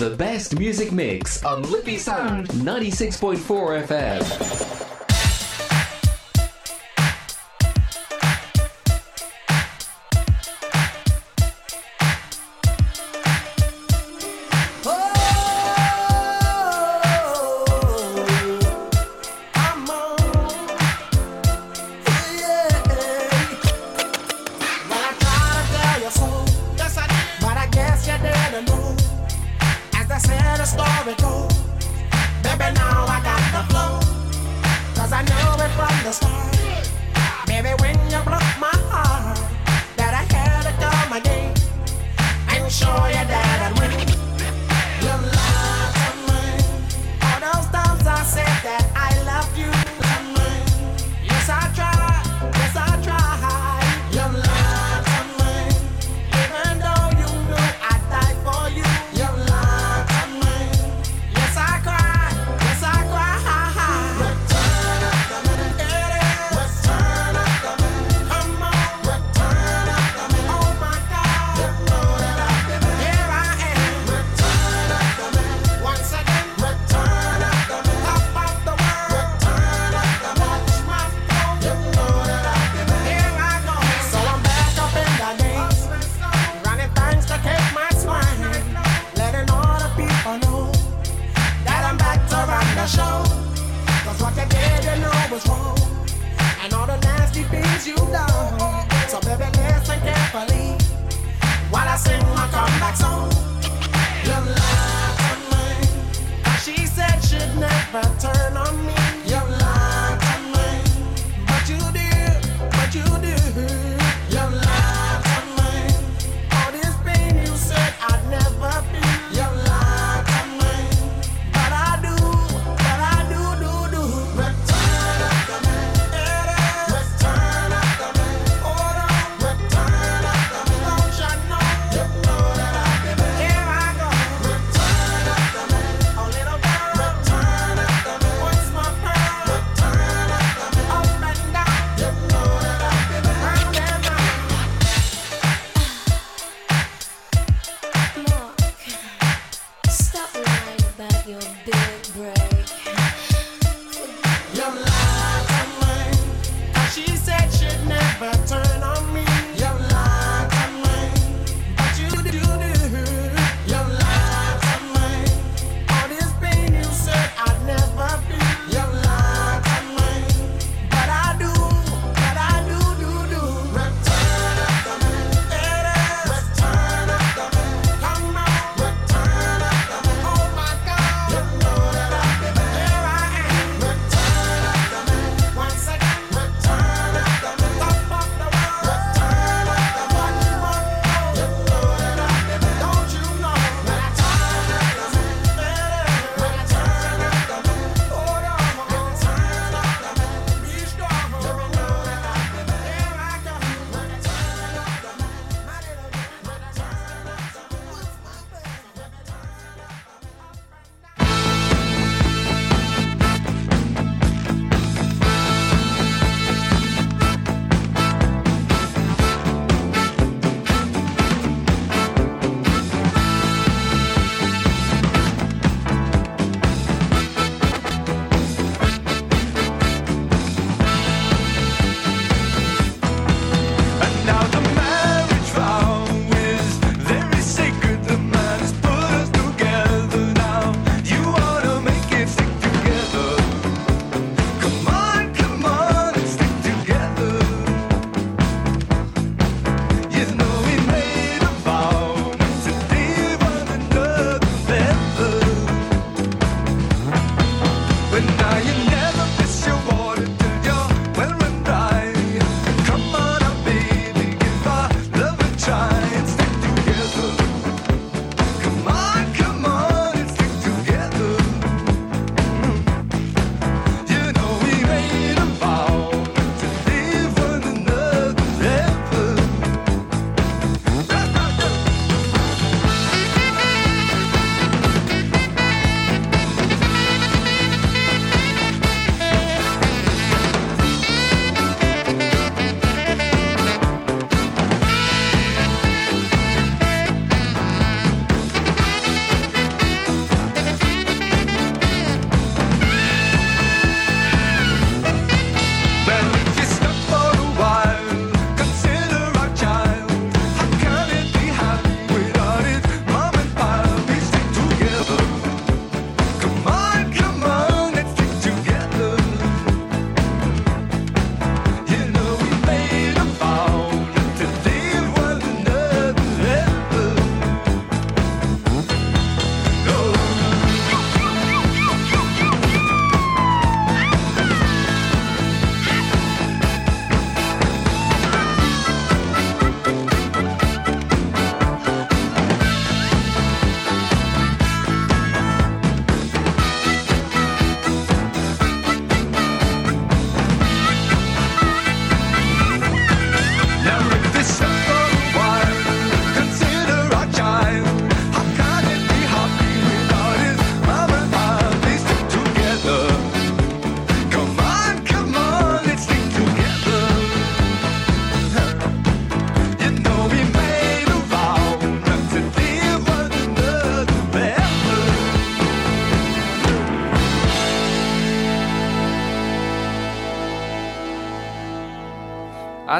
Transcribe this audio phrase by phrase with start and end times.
[0.00, 4.89] the best music mix on Liffey Sound 96.4 FM.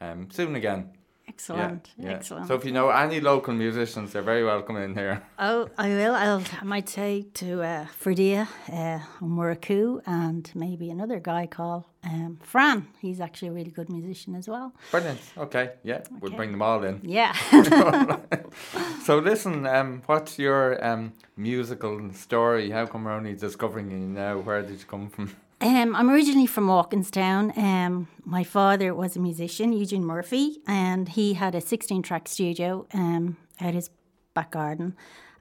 [0.00, 0.90] um, soon again.
[1.28, 1.90] Excellent.
[1.98, 2.16] Yeah, yeah.
[2.16, 2.48] Excellent.
[2.48, 5.22] So if you know any local musicians, they're very welcome in here.
[5.38, 6.14] oh, I will.
[6.14, 12.38] I'll, I might say to uh, Fredia, uh, Muraku, and maybe another guy called um,
[12.42, 12.88] Fran.
[13.00, 14.72] He's actually a really good musician as well.
[14.90, 15.20] Brilliant.
[15.36, 15.72] Okay.
[15.82, 17.00] Yeah, we'll bring them all in.
[17.06, 17.34] Yeah.
[19.04, 22.70] So listen, um, what's your um, musical story?
[22.70, 24.38] How come we're only discovering you now?
[24.38, 25.30] Where did you come from?
[25.60, 27.56] Um, I'm originally from Walkinstown.
[27.56, 32.86] Um, my father was a musician, Eugene Murphy, and he had a 16 track studio
[32.92, 33.90] um, out his
[34.34, 34.94] back garden.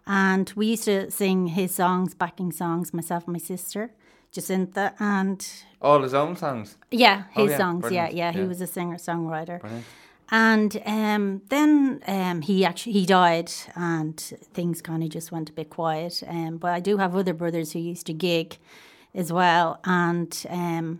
[0.07, 3.91] And we used to sing his songs, backing songs, myself and my sister,
[4.31, 4.93] Jacinta.
[4.99, 5.45] And
[5.81, 6.77] All his own songs.
[6.91, 7.83] yeah, Oh, his yeah, songs.
[7.83, 9.59] Yeah, brilliant, yeah, he was a singer songwriter.
[9.59, 9.85] Brilliant.
[10.31, 14.17] And um, then um, he actually he died, and
[14.53, 16.23] things kind of just went a bit quiet.
[16.27, 18.57] Um, but I do have other brothers who used to gig
[19.15, 20.99] as well, and um,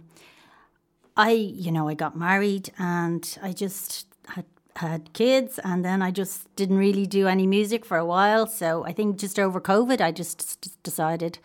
[1.17, 4.45] I, you know, I got married, and I just had
[4.77, 8.47] had kids, and then I just didn't really do any music for a while.
[8.47, 11.39] So I think just over COVID, I just decided.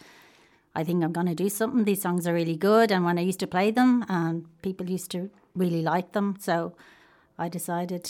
[0.73, 1.85] I think I'm going to do something.
[1.85, 5.11] These songs are really good, and when I used to play them, and people used
[5.11, 6.75] to really like them, so
[7.37, 8.09] I decided,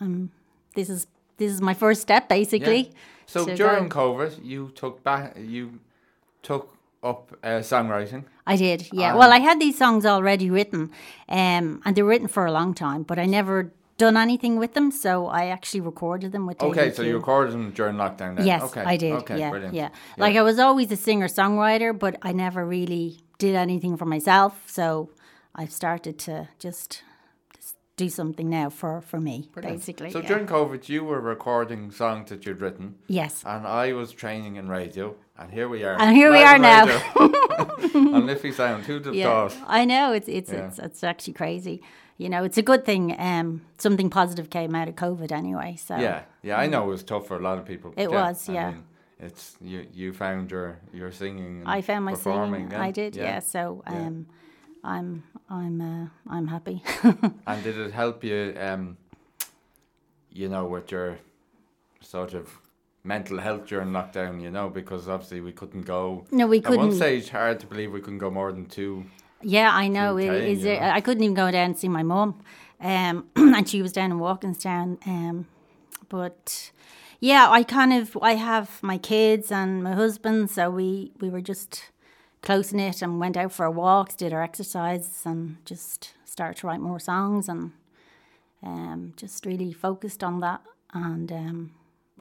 [0.00, 0.30] um,
[0.74, 2.92] this is this is my first step, basically.
[3.26, 4.14] So during go.
[4.14, 5.80] COVID, you took back, you
[6.42, 8.24] took up uh, songwriting.
[8.46, 9.12] I did, yeah.
[9.12, 10.90] Um, well, I had these songs already written,
[11.28, 14.74] um, and they were written for a long time, but I never done anything with
[14.74, 16.62] them, so I actually recorded them with.
[16.62, 18.36] Okay, David so you recorded them during lockdown.
[18.36, 18.46] Then.
[18.46, 18.82] Yes, okay.
[18.82, 19.12] I did.
[19.12, 19.74] Okay, yeah, brilliant.
[19.74, 19.90] yeah.
[20.16, 24.62] Like I was always a singer songwriter, but I never really did anything for myself.
[24.66, 25.10] So
[25.54, 27.02] I've started to just
[27.98, 29.78] do something now for for me, Brilliant.
[29.78, 30.10] basically.
[30.10, 30.28] So yeah.
[30.28, 34.68] during COVID, you were recording songs that you'd written, yes, and I was training in
[34.68, 35.96] radio, and here we are.
[36.00, 36.84] And here we are now.
[37.94, 38.84] on Liffey Sound.
[38.84, 39.56] Who'd have yeah, thought?
[39.66, 40.66] I know it's it's, Yeah.
[40.66, 41.82] it's it's actually crazy.
[42.16, 43.14] You know, it's a good thing.
[43.18, 45.76] Um, something positive came out of COVID anyway.
[45.76, 47.92] So Yeah, yeah, I know it was tough for a lot of people.
[47.96, 48.70] It was, I yeah.
[48.70, 48.84] mean,
[49.20, 49.86] it's you.
[49.92, 51.60] You found your your singing.
[51.60, 52.70] And I found my performing.
[52.70, 52.86] singing.
[52.88, 53.40] I did, yeah.
[53.40, 54.26] So um,
[54.84, 56.82] I'm I'm uh, I'm happy.
[57.46, 58.54] And did it help you?
[58.58, 58.96] Um,
[60.30, 61.18] you know, with your
[62.00, 62.50] sort of
[63.04, 64.40] mental health during lockdown.
[64.42, 66.24] You know, because obviously we couldn't go.
[66.30, 66.80] no, we couldn't.
[66.80, 69.04] At one stage, hard to believe we couldn't go more than two.
[69.42, 70.16] Yeah, I know.
[70.18, 70.90] Few It, K, is you it, know.
[70.90, 72.42] I couldn't even go down and see my mum,
[72.80, 74.98] um, and she was down in Walkinstown.
[75.06, 75.46] Um,
[76.08, 76.72] but
[77.20, 81.40] yeah, I kind of I have my kids and my husband, so we we were
[81.40, 81.84] just
[82.42, 86.66] close knit and went out for our walks, did our exercises, and just started to
[86.66, 87.72] write more songs and
[88.62, 90.60] um, just really focused on that.
[90.92, 91.70] And um,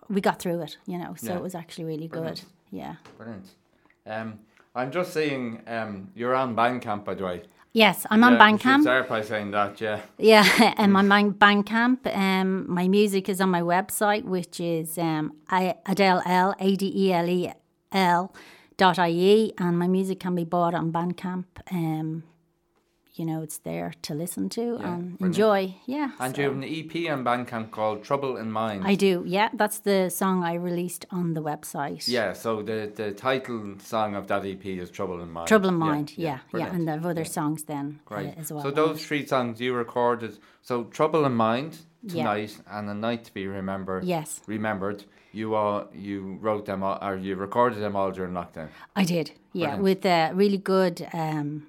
[0.10, 1.16] we got through it, you know.
[1.18, 1.38] So Yeah.
[1.38, 2.42] it was actually really Brilliant.
[2.42, 2.78] good.
[2.78, 2.96] Yeah.
[3.18, 3.46] Brilliant.
[4.06, 4.40] Um,
[4.76, 7.42] I'm just seeing um, you're on Bandcamp, by the way.
[7.74, 8.82] Yes, I'm on Yeah, should Bandcamp.
[8.82, 10.02] Start by saying that, yeah.
[10.18, 12.08] Yeah, and I'm on Bandcamp.
[12.16, 16.92] Um, my music is on my website, which is um, I- Adele L A D
[16.96, 17.52] E L E
[17.92, 18.34] L
[18.82, 21.46] ie, and my music can be bought on Bandcamp.
[21.72, 22.24] Um,
[23.14, 25.22] you know it's there to listen to and brilliant.
[25.22, 25.76] enjoy.
[25.88, 26.12] Yeah.
[26.20, 28.84] And so- you have an EP on Bandcamp called Trouble in Mind.
[28.86, 29.24] I do.
[29.26, 32.08] Yeah, that's the song I released on the website.
[32.08, 35.48] yeah, so the, the title song of that EP is Trouble in Mind.
[35.48, 36.14] Trouble in Mind.
[36.16, 36.76] Yeah, yeah, brilliant.
[36.76, 38.38] and I have other songs then uh, Great.
[38.38, 38.62] as well.
[38.62, 40.38] So those three songs you recorded.
[40.62, 42.22] So Trouble in Mind Yeah.
[42.24, 44.04] tonight and a night to be remembered.
[44.04, 44.42] Yes.
[44.46, 45.06] Remembered.
[45.32, 48.70] You all you wrote them all, or you recorded them all during lockdown.
[48.96, 49.84] I did, yeah, Brilliant.
[49.84, 51.68] with a really good um,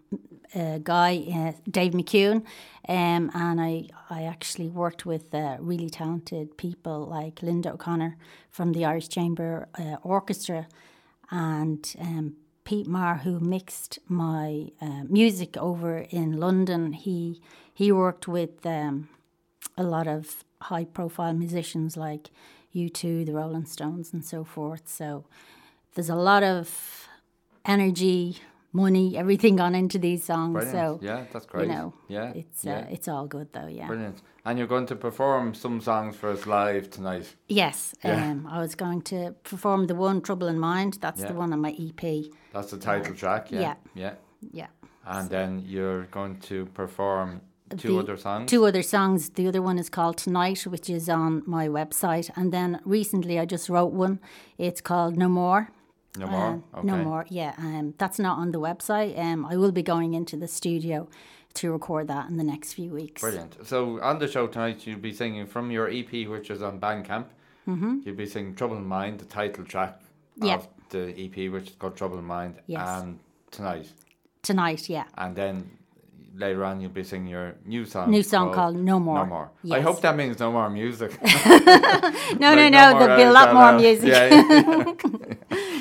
[0.55, 2.45] uh, guy, uh, Dave McCune,
[2.89, 8.17] um, and I I actually worked with uh, really talented people like Linda O'Connor
[8.51, 10.67] from the Irish Chamber uh, Orchestra,
[11.31, 16.93] and um, Pete Maher, who mixed my uh, music over in London.
[16.93, 17.41] He
[17.75, 19.09] he worked with um,
[19.77, 22.31] a lot of high profile musicians like
[22.75, 24.89] U2, the Rolling Stones, and so forth.
[24.89, 25.25] So
[25.95, 27.09] there's a lot of
[27.65, 28.39] energy,
[28.73, 30.53] money, everything gone into these songs.
[30.55, 30.73] Brilliant.
[30.73, 31.67] So yeah, that's great.
[31.67, 32.79] you know, yeah, it's yeah.
[32.81, 33.67] uh, it's all good though.
[33.69, 33.87] Yeah.
[33.87, 34.23] Brilliant.
[34.45, 37.35] And you're going to perform some songs for us live tonight.
[37.49, 37.95] Yes.
[38.03, 38.31] Yeah.
[38.31, 41.29] Um, I was going to perform the one "Trouble in Mind." That's Yeah.
[41.29, 42.25] the one on my EP.
[42.53, 43.51] That's the title track.
[43.51, 43.61] Yeah.
[43.61, 43.75] yeah.
[43.95, 44.15] Yeah.
[44.53, 44.67] Yeah.
[45.07, 47.41] And then you're going to perform
[47.77, 48.51] two The other songs.
[48.51, 49.31] Two other songs.
[49.31, 52.31] The other one is called Tonight, which is on my website.
[52.37, 54.21] And then recently I just wrote one.
[54.57, 55.71] It's called No More.
[56.17, 56.47] No more.
[56.47, 56.87] Um, okay.
[56.87, 57.27] No more.
[57.29, 57.55] Yeah.
[57.59, 59.17] Um, that's not on the website.
[59.19, 61.09] Um, I will be going into the studio
[61.55, 63.21] to record that in the next few weeks.
[63.23, 63.57] Brilliant.
[63.65, 67.27] So on the show tonight, you'll be singing from your EP, which is on Bandcamp.
[67.69, 67.99] Mm-hmm.
[68.05, 70.01] You'll be singing "Trouble in Mind," the title track
[70.37, 70.55] Yeah.
[70.57, 72.89] of the EP, which is called "Trouble in Mind," Yes.
[72.89, 73.19] and
[73.51, 73.93] tonight.
[74.43, 75.05] Tonight, yeah.
[75.19, 75.71] And then
[76.39, 78.11] later on, you'll be singing your new song.
[78.11, 79.19] New song called No More.
[79.19, 79.51] No more.
[79.71, 81.13] I hope that means no more music.
[82.39, 82.91] No, Like, no, no.
[82.91, 84.09] more There'll be a lot more music.
[84.09, 84.85] Yeah, yeah.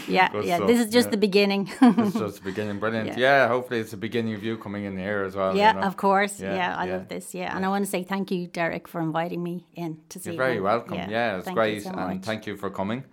[0.08, 0.56] Yeah, yeah.
[0.56, 1.12] stuff, This is just yeah.
[1.12, 1.70] the beginning.
[1.82, 2.80] it's just the beginning.
[2.80, 3.18] Brilliant.
[3.18, 3.48] Yeah.
[3.50, 5.56] Hopefully it's the beginning of you coming in here as well.
[5.56, 5.88] yeah, you know.
[5.88, 6.40] of course.
[6.40, 7.36] Yeah, I love this.
[7.36, 7.56] Yeah.
[7.56, 10.32] and I want to say thank you, Derek, for inviting me in to see.
[10.32, 10.98] You're very welcome.
[10.98, 13.04] Yeah, it's thank you great, so and thank you for coming.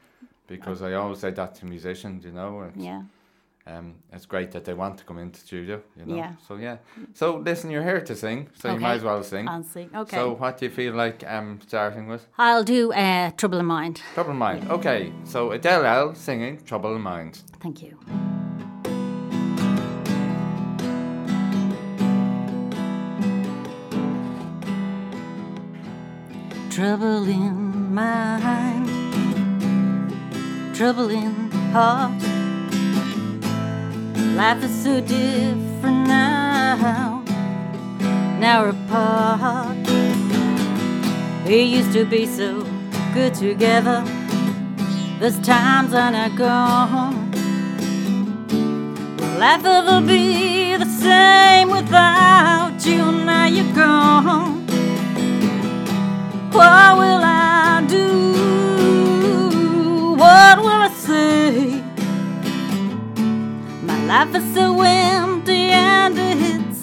[0.47, 2.71] Because I always say that to musicians, you know.
[2.77, 3.03] Yeah.
[3.67, 6.17] Um, it's great that they want to come into the studio, you know.
[6.17, 6.33] Yeah.
[6.47, 6.77] So yeah.
[7.15, 9.49] So listen, you're here to sing, so you might as well sing.
[9.49, 9.89] I'll sing.
[9.95, 10.17] Okay.
[10.17, 12.27] So what do you feel like um starting with?
[12.37, 14.03] I'll do uh, Trouble in Mind.
[14.13, 14.71] Trouble in Mind.
[14.71, 15.13] Okay.
[15.25, 17.41] So Adele L singing Trouble in Mind.
[17.61, 17.99] Thank you.
[26.71, 28.89] Trouble in mind,
[30.75, 32.44] trouble in heart.
[34.35, 37.23] Life is so different now,
[38.41, 39.77] now we're apart.
[41.47, 42.67] We used to be so
[43.15, 44.03] good together.
[45.21, 47.31] Those times are not gone.
[49.19, 53.05] Will life ever be the same without you?
[53.25, 54.67] Now you're gone.
[56.51, 58.07] What will I do?
[60.17, 60.94] What will I
[64.15, 66.83] life is so empty and it's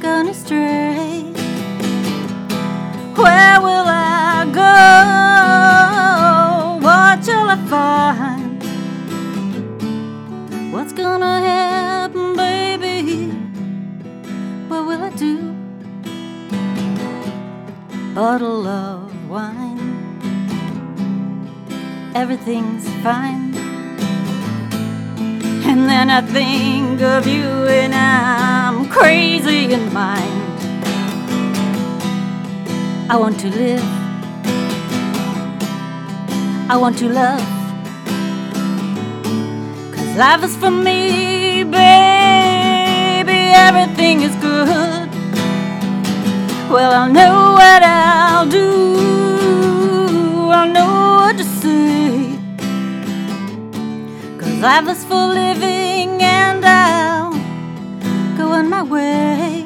[0.00, 1.20] gone astray.
[3.22, 4.76] Where will I go?
[6.86, 8.62] What shall I find?
[10.72, 13.28] What's gonna happen, baby?
[14.68, 15.34] What will I do?
[18.14, 19.78] Bottle of wine,
[22.14, 23.65] everything's fine.
[25.76, 30.58] And then I think of you and I'm crazy in mind.
[33.10, 33.84] I want to live.
[36.70, 37.44] I want to love.
[39.94, 43.40] Cause life is for me, baby.
[43.68, 45.10] Everything is good.
[46.70, 48.66] Well, I'll know what I'll do.
[50.50, 50.95] I'll know
[54.66, 57.30] Is for living and I'll
[58.36, 59.64] go on my way.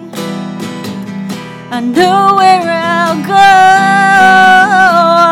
[1.71, 3.49] I know where I'll go.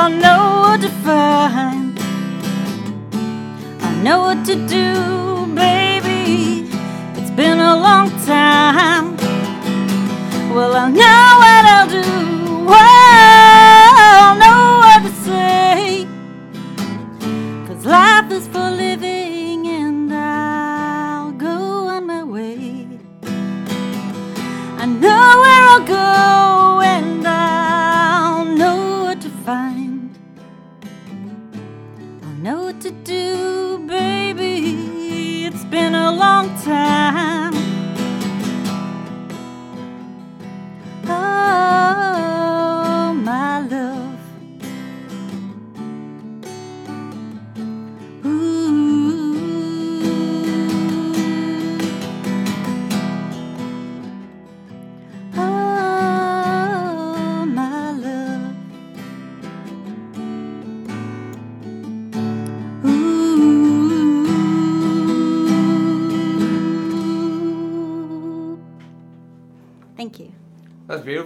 [0.02, 1.98] I know what to find.
[3.82, 6.66] I know what to do, baby.
[7.20, 9.18] It's been a long time.
[10.54, 12.37] Well, I know what I'll do.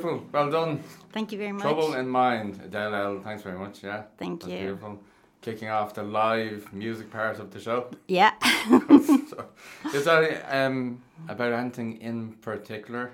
[0.02, 0.28] Beautiful.
[0.32, 0.82] Well done.
[1.12, 1.62] Thank you very much.
[1.62, 3.20] Trouble in Mind, Adele L.
[3.20, 3.82] Thanks very much.
[3.82, 4.02] Yeah.
[4.18, 4.58] Thank That's you.
[4.58, 5.00] beautiful.
[5.40, 7.90] Kicking off the live music part of the show.
[8.06, 8.32] Yeah.
[8.68, 9.46] so,
[9.92, 13.12] is that um, about anything in particular?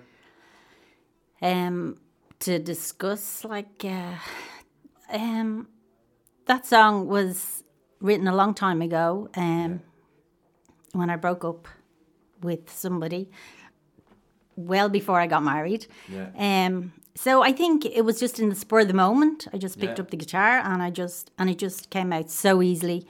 [1.42, 1.96] um,
[2.40, 4.14] to discuss like uh,
[5.12, 5.68] um,
[6.46, 7.64] that song was
[8.00, 9.80] written a long time ago um,
[10.92, 11.68] when I broke up
[12.42, 13.30] with somebody
[14.58, 15.86] well before I got married.
[16.08, 16.28] Yeah.
[16.36, 19.46] Um, so I think it was just in the spur of the moment.
[19.52, 20.04] I just picked Yeah.
[20.04, 23.06] up the guitar and I just and it just came out so easily,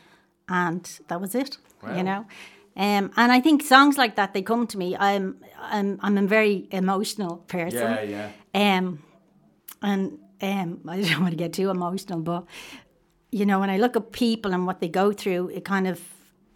[0.48, 1.58] and that was it.
[1.82, 1.96] Wow.
[1.96, 2.26] You know.
[2.76, 4.96] Um, and I think songs like that they come to me.
[4.96, 7.80] I'm I'm I'm a very emotional person.
[7.80, 8.02] Yeah,
[8.54, 8.76] yeah.
[8.78, 9.02] Um,
[9.82, 12.44] and um, I don't want to get too emotional, but
[13.30, 16.00] you know, when I look at people and what they go through, it kind of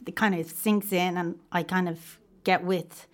[0.07, 3.07] it kind of sinks in, and I kind of get with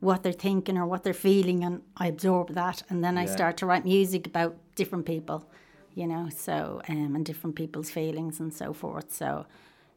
[0.00, 3.56] what they're thinking or what they're feeling, and I absorb that, and then I start
[3.58, 5.48] to write music about different people,
[5.94, 9.12] you know, so um, and different people's feelings and so forth.
[9.12, 9.46] So,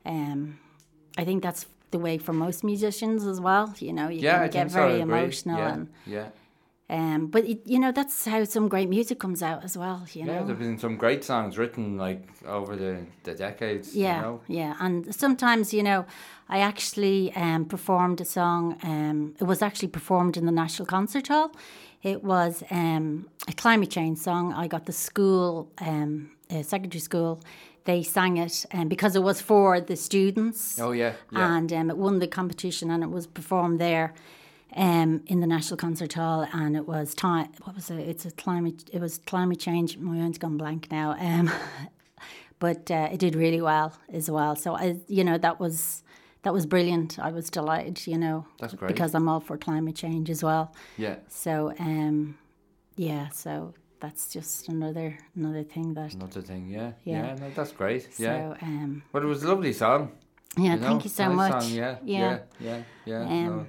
[0.05, 0.59] um,
[1.17, 3.73] I think that's the way for most musicians as well.
[3.79, 6.29] You know, you Yeah, can I get think so, very emotional yeah, and yeah.
[6.89, 10.05] Um, but it, you know that's how some great music comes out as well.
[10.13, 10.45] You Yeah, know.
[10.45, 13.95] there've been some great songs written like over the, the decades.
[13.95, 14.41] yeah, You know?
[14.47, 16.05] yeah, and sometimes you know,
[16.47, 18.77] I actually um, performed a song.
[18.83, 21.51] Um, it was actually performed in the National Concert Hall.
[22.01, 24.53] It was um, a climate change song.
[24.53, 27.41] I got the school, um, uh, secondary school.
[27.85, 30.79] They sang it, um, because it was for the students.
[30.79, 31.57] Oh, yeah, yeah.
[31.57, 34.13] And um, it won the competition, and it was performed there.
[34.75, 37.49] Um, in the National Concert Hall, and it was time.
[37.63, 37.99] What was it?
[37.99, 38.87] It's a climate.
[38.93, 39.97] It was climate change.
[39.97, 41.15] My mind's gone blank now.
[41.19, 41.51] Um,
[42.59, 44.55] but uh, it did really well as well.
[44.55, 46.03] So I, you know, that was
[46.43, 47.17] that was brilliant.
[47.17, 48.05] I was delighted.
[48.05, 48.89] You know, That's great.
[48.89, 50.73] because I'm all for climate change as well.
[50.97, 51.15] Yeah.
[51.29, 52.37] So um,
[52.95, 56.13] yeah, so that's just another another thing that.
[56.13, 56.91] Another thing, yeah.
[57.03, 57.27] Yeah.
[57.27, 58.07] Yeah, no, that's great.
[58.17, 58.53] yeah.
[58.53, 60.11] So um, But it was a lovely song.
[60.57, 60.87] yeah, you know?
[60.87, 61.63] thank you so much.
[61.63, 63.21] Song, yeah, yeah, yeah, yeah, yeah.
[63.23, 63.67] Um, no.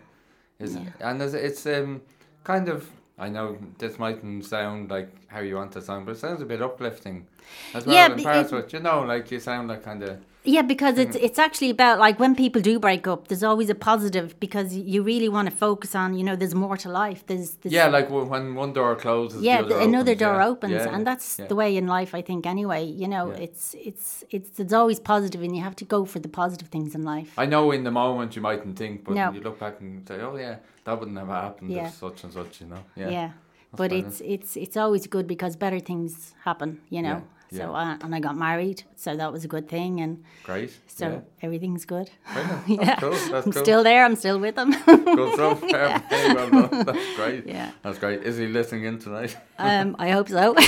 [0.61, 2.03] Is And it's, um
[2.45, 6.19] kind of I know this mightn't sound like how you want the song, but it
[6.19, 7.27] sounds a bit uplifting
[7.75, 8.51] as well Yeah, in parts.
[8.53, 11.69] it- But you know, like you sound like kind of Yeah, because it's it's actually
[11.69, 15.51] about like when people do break up, there's always a positive because you really want
[15.51, 17.27] to focus on you know there's more to life.
[17.27, 20.35] There's, there's yeah, like when one door closes, yeah, the other th- another opens, door
[20.37, 20.47] yeah.
[20.49, 21.47] opens, Yeah, and that's yeah.
[21.47, 22.15] the way in life.
[22.15, 22.85] I think anyway.
[22.85, 26.29] You know, it's it's it's it's always positive, and you have to go for the
[26.43, 27.31] positive things in life.
[27.37, 29.33] I know in the moment you mightn't think, but No.
[29.33, 32.63] you look back and say, "Oh yeah, that wouldn't have happened if such and such,"
[32.63, 32.83] you know.
[32.97, 33.31] Yeah, Yeah,
[33.73, 34.07] but brilliant.
[34.09, 36.81] it's it's it's always good because better things happen.
[36.89, 37.23] You know.
[37.51, 37.93] Yeah, So yeah.
[37.93, 40.73] uh, and I got married, so that was a good thing, and great.
[40.87, 41.21] so yeah.
[41.43, 42.11] everything's good.
[42.35, 43.11] That's cool.
[43.11, 43.63] That's I'm cool.
[43.65, 44.05] still there.
[44.05, 44.71] I'm still with them.
[44.87, 45.63] Good stuff.
[45.71, 46.03] Yeah.
[46.51, 46.69] Well.
[46.69, 47.47] That's great.
[47.47, 47.71] Yeah.
[47.83, 48.23] That's great.
[48.23, 49.37] Is he listening in tonight?
[49.59, 50.55] um, I hope so.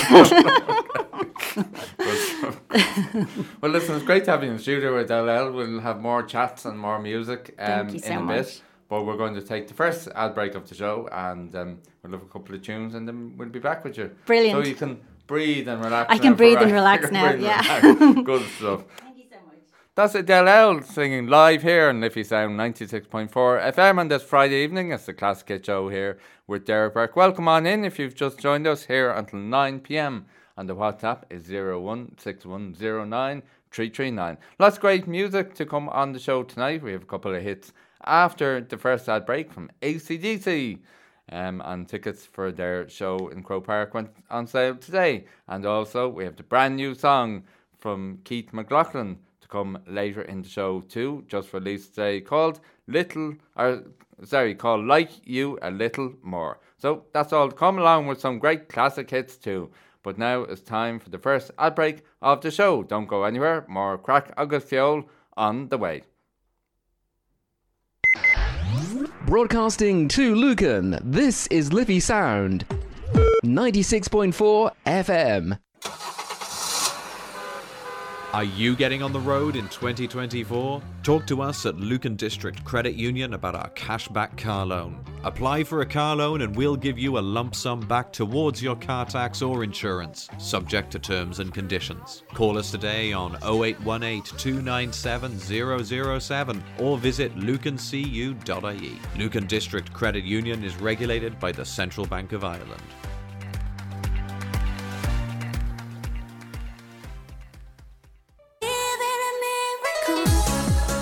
[3.61, 5.53] Well, listen, it's great to have you in the studio with LL.
[5.55, 8.37] We'll have more chats and more music um, in so a much.
[8.37, 8.63] bit.
[8.89, 12.13] But we're going to take the first ad break of the show and um, we'll
[12.13, 14.11] have a couple of tunes and then we'll be back with you.
[14.27, 14.65] Brilliant.
[14.65, 16.11] So you can breathe and relax.
[16.13, 17.81] I can for breathe and a- relax you can now, breathe yeah.
[17.87, 18.23] relax.
[18.25, 18.85] Good stuff.
[18.99, 19.57] Thank you so much.
[19.95, 23.31] That's Adele L singing live here on Liffey Sound 96.4
[23.73, 24.93] FM on this Friday evening.
[24.93, 27.17] It's the Classic Hit Show here with Derek Burke.
[27.17, 30.27] Welcome on in if you've just joined us here until 9 pm.
[30.57, 34.37] And the WhatsApp is 016109339.
[34.59, 36.83] Lots of great music to come on the show tonight.
[36.83, 37.73] We have a couple of hits
[38.05, 40.79] after the first ad break from ACDC.
[41.33, 45.25] Um, and tickets for their show in Croke Park went on sale today.
[45.49, 47.45] And also, we have the brand new song
[47.79, 53.37] from Keith McLaughlin to come later in the show too, just released today, called Little,
[53.57, 53.83] or
[54.25, 56.61] sorry, called Like You a Little More.
[56.77, 59.71] So that's all come along with some great classic hits too.
[60.03, 62.83] But now it's time for the first ad break of the show.
[62.83, 63.65] Don't go anywhere.
[63.69, 66.03] More crack agus ceol on the way.
[69.33, 72.67] Broadcasting to Lucan, this is Liffey Sound.
[73.43, 75.59] 96.4 FM.
[78.33, 80.81] Are you getting on the road in 2024?
[81.03, 85.05] Talk to us at Lucan District Credit Union about our cashback car loan.
[85.23, 88.77] Apply for a car loan and we'll give you a lump sum back towards your
[88.77, 92.23] car tax or insurance, subject to terms and conditions.
[92.33, 95.39] Call us today on 0818 297
[96.21, 98.99] 007 or visit lucancu.ie.
[99.19, 102.83] Lucan District Credit Union is regulated by the Central Bank of Ireland.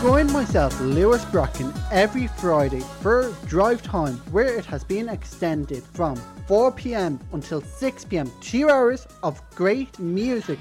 [0.01, 6.17] Join myself, Lewis Bracken, every Friday for Drive Time, where it has been extended from
[6.49, 8.33] 4 pm until 6 pm.
[8.41, 10.59] Two hours of great music.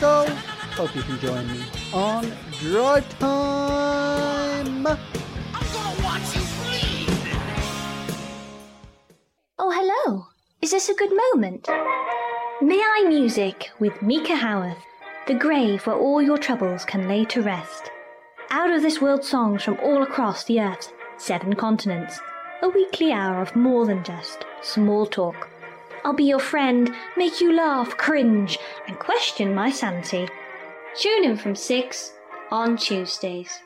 [0.00, 0.24] So,
[0.74, 4.86] hope you can join me on Drive Time.
[9.58, 10.28] Oh, hello.
[10.62, 11.68] Is this a good moment?
[12.60, 14.84] May I Music with Mika Howarth,
[15.28, 17.92] the grave where all your troubles can lay to rest.
[18.50, 22.18] Out of this world songs from all across the earth's seven continents.
[22.62, 25.48] A weekly hour of more than just small talk.
[26.04, 30.28] I'll be your friend, make you laugh, cringe, and question my sanity.
[30.96, 32.12] Tune in from 6
[32.50, 33.60] on Tuesdays.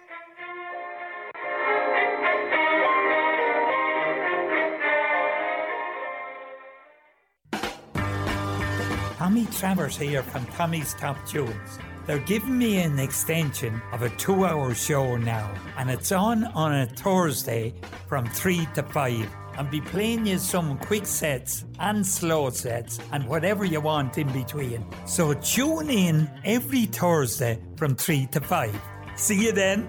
[9.58, 11.78] Travers here from Tommy's Top Tunes.
[12.06, 16.74] They're giving me an extension of a two hour show now, and it's on on
[16.74, 17.74] a Thursday
[18.08, 19.28] from 3 to 5.
[19.56, 24.32] I'll be playing you some quick sets and slow sets and whatever you want in
[24.32, 24.84] between.
[25.06, 28.80] So tune in every Thursday from 3 to 5.
[29.16, 29.88] See you then.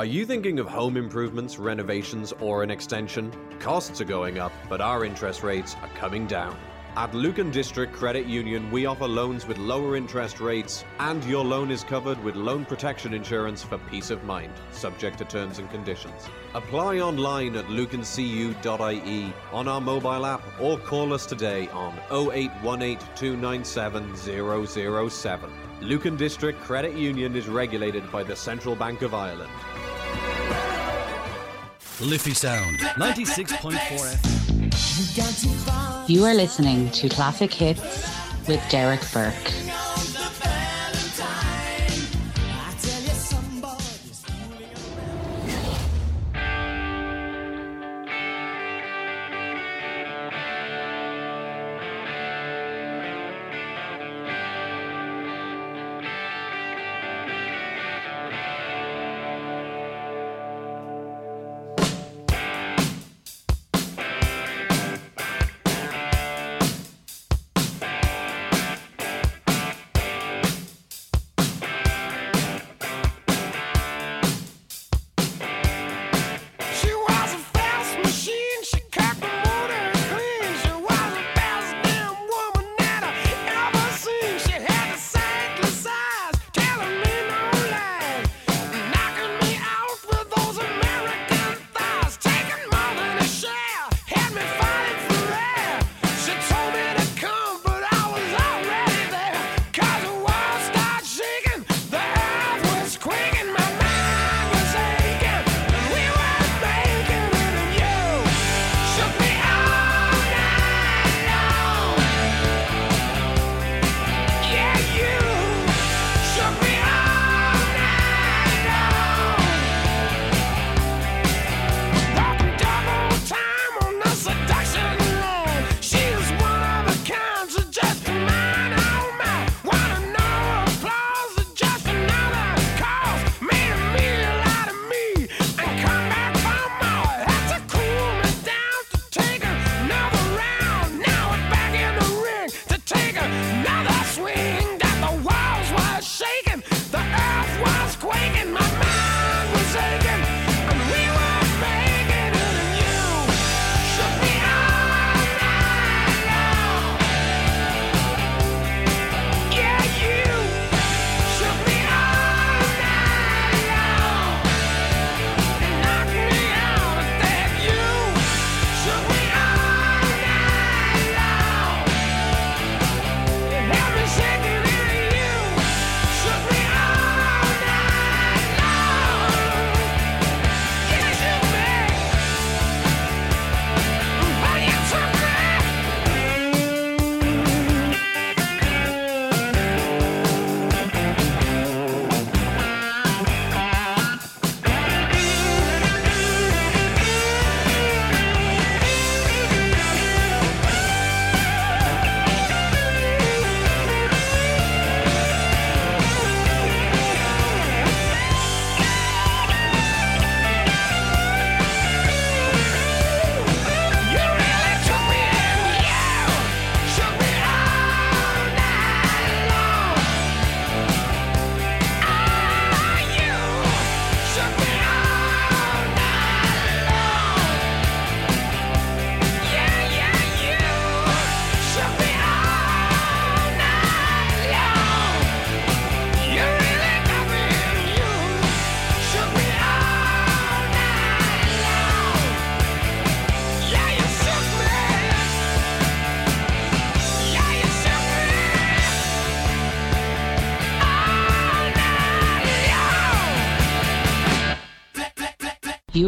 [0.00, 3.30] Are you thinking of home improvements, renovations, or an extension?
[3.58, 6.56] Costs are going up, but our interest rates are coming down.
[6.96, 11.70] At Lucan District Credit Union, we offer loans with lower interest rates, and your loan
[11.70, 16.28] is covered with loan protection insurance for peace of mind, subject to terms and conditions.
[16.54, 24.16] Apply online at lucancu.ie on our mobile app or call us today on 0818 297
[25.08, 25.50] 007.
[25.82, 29.52] Lucan District Credit Union is regulated by the Central Bank of Ireland.
[32.00, 34.49] Liffey Sound, 96.4 FM.
[36.06, 38.08] You are listening to Classic Hits
[38.46, 39.89] with Derek Burke.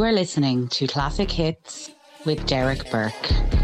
[0.02, 1.92] You are listening to Classic Hits
[2.26, 3.61] with Derek Burke.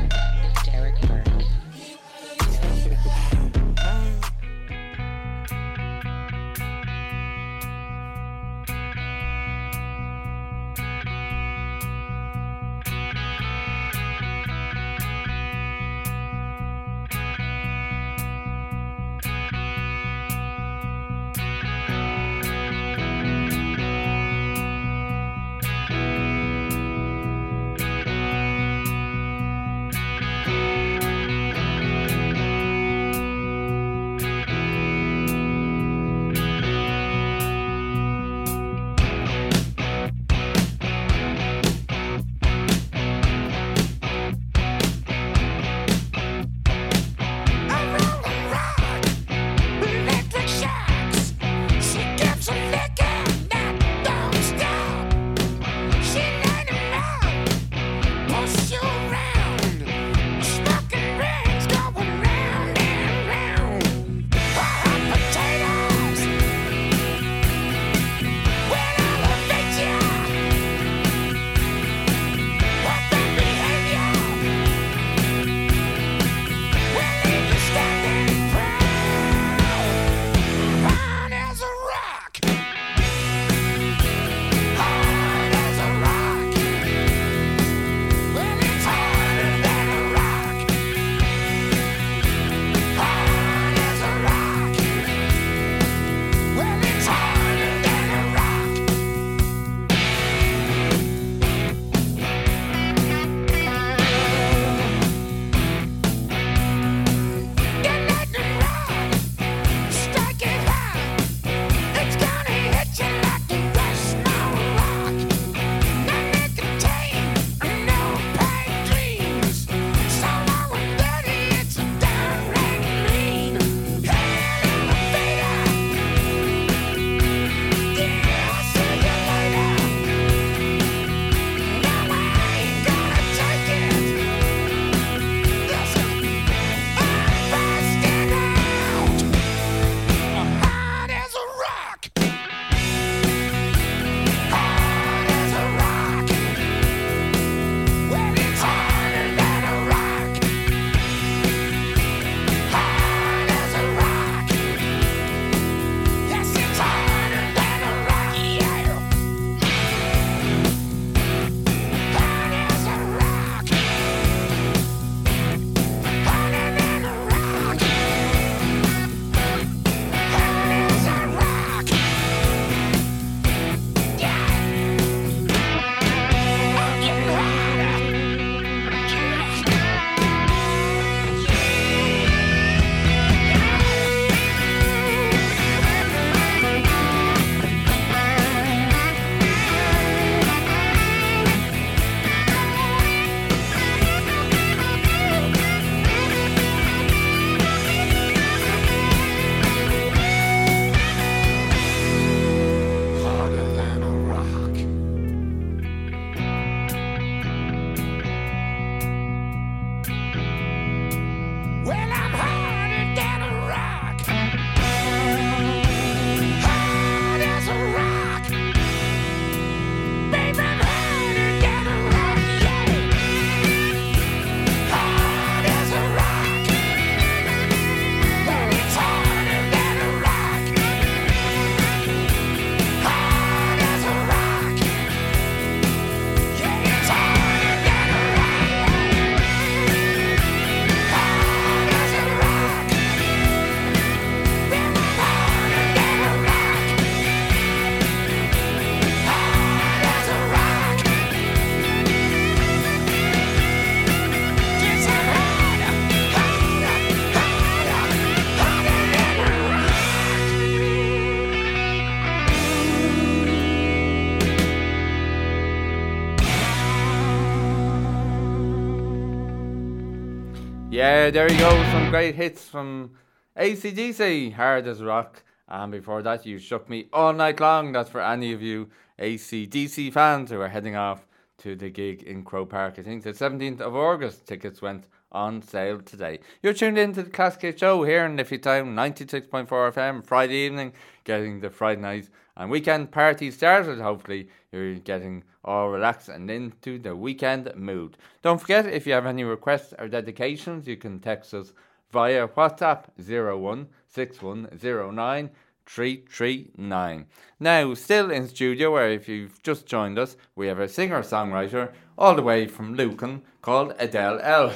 [271.28, 271.68] Yeah, there you go.
[271.92, 273.10] Some great hits from
[273.54, 275.42] ACDC, Hard as Rock.
[275.68, 277.92] And before that, you shook me all night long.
[277.92, 278.88] That's for any of you
[279.18, 281.26] ACDC fans who are heading off
[281.58, 282.94] to the gig in Croke Park.
[282.96, 284.46] I think the 17th of August.
[284.46, 286.40] Tickets went on sale today.
[286.62, 291.60] You're tuned into the Classic Show here in Liffey Sound, 96.4 FM, Friday evening, getting
[291.60, 293.98] the Friday night and weekend party started.
[294.00, 298.18] Hopefully, you're getting all relaxed and into the weekend mood.
[298.42, 301.72] Don't forget, if you have any requests or dedications, you can text us
[302.10, 305.50] via WhatsApp 016109
[305.86, 307.26] 339.
[307.60, 311.92] Now, still in studio, where if you've just joined us, we have a singer songwriter
[312.18, 314.74] all the way from Lucan called Adele L.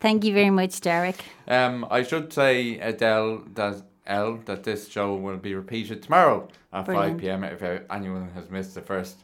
[0.00, 1.22] Thank you very much, Derek.
[1.48, 6.84] Um, I should say, Adele, that L, that this show will be repeated tomorrow at
[6.84, 7.12] Brilliant.
[7.14, 9.16] 5 pm if anyone has missed the first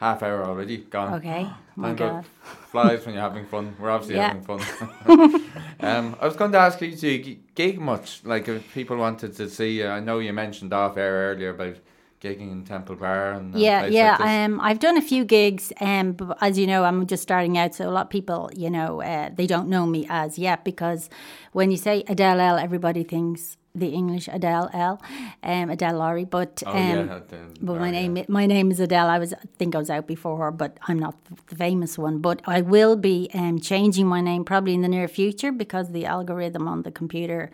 [0.00, 0.78] half hour already.
[0.78, 1.14] Gone.
[1.14, 1.46] Okay.
[1.76, 2.26] My Time go- God.
[2.72, 3.76] flies when you're having fun.
[3.78, 4.28] We're obviously Yeah.
[4.34, 4.60] having fun.
[5.80, 8.22] um, I was going to ask you, do you gig much?
[8.24, 11.76] Like, if people wanted to see you, I know you mentioned off air earlier about
[12.20, 14.16] gigging in Temple Bar and uh, Yeah, yeah.
[14.18, 17.58] like um, I've done a few gigs, um, but as you know, I'm just starting
[17.58, 20.64] out, so a lot of people, you know, uh, they don't know me as yet
[20.64, 21.10] because
[21.52, 25.02] when you say Adele L, everybody thinks the English Adele L,
[25.42, 26.24] um, Adele Laurie.
[26.24, 27.18] But Oh, um, yeah,
[27.60, 28.06] but my yeah.
[28.08, 29.08] name my name is Adele.
[29.08, 31.14] I was I think I was out before her, but I'm not
[31.48, 32.18] the famous one.
[32.18, 36.06] But I will be um, changing my name probably in the near future because the
[36.06, 37.50] algorithm on the computer.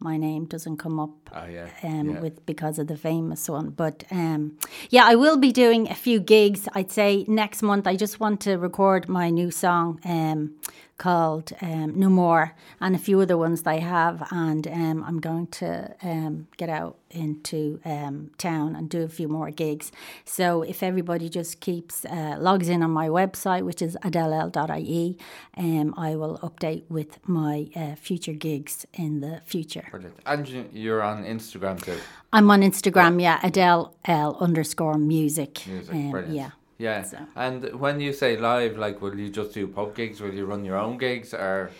[0.00, 1.68] My name doesn't come up Oh, yeah.
[1.82, 2.20] um, yeah.
[2.20, 3.70] with because of the famous one.
[3.70, 4.58] But um,
[4.90, 6.68] yeah, I will be doing a few gigs.
[6.74, 7.86] I'd say next month.
[7.86, 10.54] I just want to record my new song um,
[10.96, 15.20] called um, "No More" and a few other ones that I have, and um, I'm
[15.20, 19.90] going to um, get out into um, town and do a few more gigs.
[20.24, 25.18] So if everybody just keeps uh, logs in on my website, which is adelel.ie,
[25.56, 29.86] um, I will update with my uh, future gigs in the future.
[29.90, 30.16] Brilliant.
[30.26, 31.98] And you're on Instagram too.
[32.32, 35.66] I'm on Instagram, yeah, Adele L underscore music.
[35.66, 36.34] Music, Um, brilliant.
[36.34, 36.50] yeah.
[36.78, 37.02] Yeah.
[37.02, 40.20] So- And when you say live, like, will you just do pub gigs?
[40.20, 41.34] Will you run your own gigs?
[41.34, 41.70] Or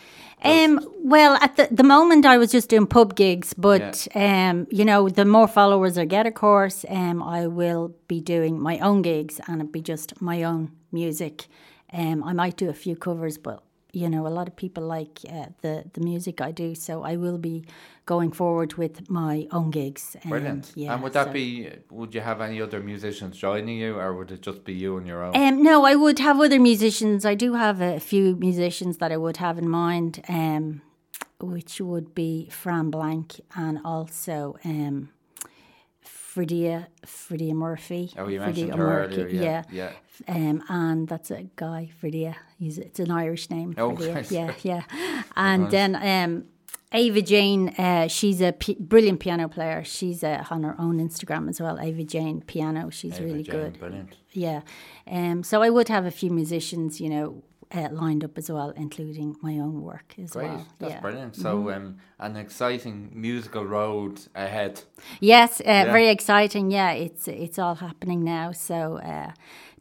[0.43, 4.85] Um, well, at the, the moment, I was just doing pub gigs, but um, you
[4.85, 9.03] know, the more followers I get, of course, um, I will be doing my own
[9.03, 11.47] gigs, and it'll be just my own music.
[11.93, 13.63] Um, I might do a few covers, but
[13.93, 17.17] you know, a lot of people like uh, the the music I do, so I
[17.17, 17.65] will be
[18.05, 20.17] going forward with my own gigs.
[20.25, 20.73] Um, Brilliant.
[20.75, 24.15] yeah, and would that so- be, would you have any other musicians joining you or
[24.17, 25.37] would it just be you on your own?
[25.37, 27.25] Um, no, I would have other musicians.
[27.25, 30.83] I do have a few musicians that I would have in mind, um,
[31.41, 35.11] which would be Fran Blank and also um,
[36.05, 38.13] Fredia, Fredia Murphy.
[38.17, 39.29] oh, you Fredia mentioned her Murphy, earlier.
[39.29, 39.63] Yeah.
[39.71, 39.93] yeah.
[40.29, 40.35] yeah.
[40.35, 42.35] Um, and that's a guy, Fredia.
[42.59, 43.75] He's it's an Irish name.
[43.79, 44.31] Oh, right.
[44.31, 44.83] Yeah, yeah.
[45.37, 46.45] And then um,
[46.93, 49.85] Ava Jane, uh, she's a p- brilliant piano player.
[49.85, 51.79] She's uh, on her own Instagram as well.
[51.79, 52.91] Ava Jane Piano.
[52.91, 53.79] She's Ava really Jane, good.
[53.79, 54.17] Brilliant.
[54.33, 54.63] Yeah.
[55.07, 57.43] Um, so I would have a few musicians, you know,
[57.75, 60.49] uh, lined up as well, including my own work as Great.
[60.49, 60.67] well.
[60.79, 61.01] That's yeah.
[61.01, 61.37] brilliant.
[61.37, 61.77] So, Mm-hmm.
[61.87, 64.81] um, an exciting musical road ahead.
[65.21, 66.71] Yes, uh, very exciting.
[66.71, 68.53] Yeah, it's it's all happening now.
[68.53, 69.33] So uh,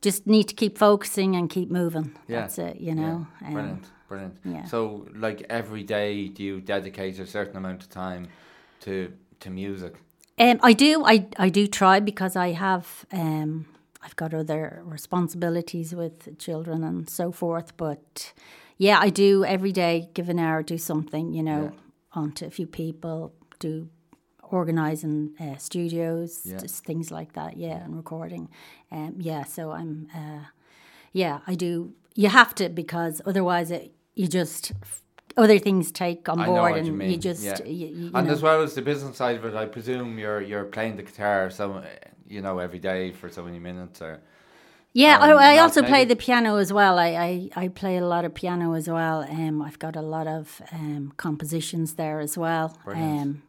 [0.02, 2.18] just need to keep focusing and keep moving.
[2.28, 2.42] Yeah.
[2.42, 3.28] That's it, you know.
[3.42, 3.48] Yeah.
[3.48, 3.86] Um, Brilliant.
[4.08, 4.38] Brilliant.
[4.46, 4.66] yeah.
[4.66, 8.28] So, like every day, do you dedicate a certain amount of time
[8.82, 9.96] to to music?
[10.40, 11.04] Um, I do.
[11.06, 13.06] I I do try because I have.
[13.12, 13.66] Um,
[14.02, 17.76] I've got other responsibilities with children and so forth.
[17.76, 18.32] But
[18.78, 20.10] yeah, I do every day.
[20.14, 21.34] Give an hour, do something.
[21.34, 21.74] You know,
[22.14, 23.34] onto a few people.
[23.60, 23.90] Do
[24.52, 26.58] organising uh, studios, Yeah.
[26.58, 27.58] just things like that.
[27.58, 28.50] Yeah, and recording.
[28.92, 30.08] Um, yeah, so I'm.
[30.14, 30.46] Uh,
[31.14, 31.94] yeah, I do.
[32.16, 34.72] You have to because otherwise, it, you just
[35.36, 37.22] other things take on board, and you mean.
[37.22, 37.64] just yeah.
[37.64, 38.34] you, you and know.
[38.34, 41.50] as well as the business side of it, I presume you're you're playing the guitar
[41.50, 41.84] some
[42.28, 44.20] you know every day for so many minutes or
[44.94, 46.98] Yeah, Um, I, I also play the piano as well.
[46.98, 49.22] I, I, I play a lot of piano as well.
[49.30, 52.76] Um, I've got a lot of um, compositions there as well.
[52.84, 53.22] Brilliant.
[53.22, 53.42] Um,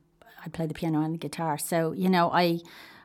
[0.45, 1.59] I play the piano and the guitar.
[1.59, 2.61] So you know, I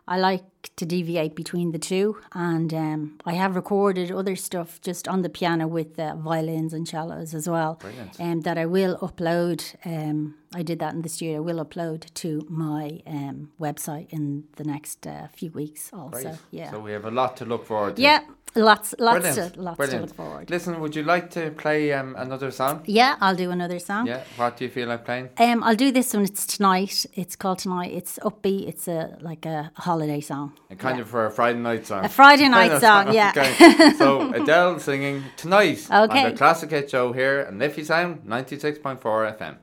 [0.08, 0.44] I like
[0.76, 5.30] to deviate between the two, and um, I have recorded other stuff just on the
[5.30, 7.76] piano with uh, violins and cellos as well.
[7.76, 8.20] Brilliant.
[8.20, 9.76] Um, that I will upload.
[9.86, 11.38] Um, I did that in the studio.
[11.38, 15.90] I will upload to my um, website in the next uh, few weeks.
[15.94, 16.36] Also, Great.
[16.52, 16.72] yeah.
[16.72, 18.02] So we have a lot to look forward to.
[18.02, 18.22] Yeah,
[18.56, 19.54] lots, lots, Brilliant.
[19.56, 20.02] to, lots Brilliant.
[20.02, 20.50] to look forward.
[20.50, 22.84] Listen, would you like to play um, another song?
[22.86, 24.08] Yeah, I'll do another song.
[24.08, 24.24] Yeah.
[24.36, 25.30] What do you feel like playing?
[25.38, 26.24] Um, I'll do this one.
[26.24, 27.06] It's tonight.
[27.14, 27.92] It's called tonight.
[27.94, 28.68] It's upbeat.
[28.68, 30.54] It's a like a holiday song.
[30.70, 32.06] And kind of for a Friday night song.
[32.06, 33.32] A Friday night of song, yeah.
[33.36, 33.94] Okay.
[33.98, 39.58] So Adele singing tonight on the Classic Hit Show here on Liffey Sound 96.4 FM.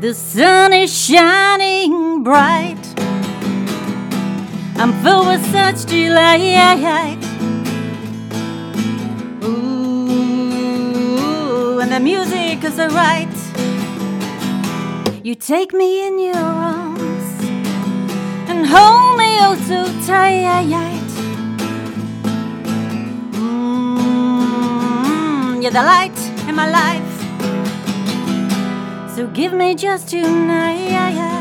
[0.00, 3.17] The sun is shining bright.
[4.80, 7.18] I'm filled with such delight.
[9.42, 10.70] Ooh,
[11.80, 13.26] and the music is right.
[15.24, 17.42] You take me in your arms
[18.48, 20.46] and hold me oh so tight.
[23.32, 24.40] Mm,
[25.60, 26.18] you're the light
[26.48, 27.14] in my life.
[29.16, 31.37] So give me just tonight.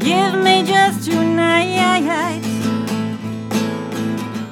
[0.00, 2.42] Give me just tonight.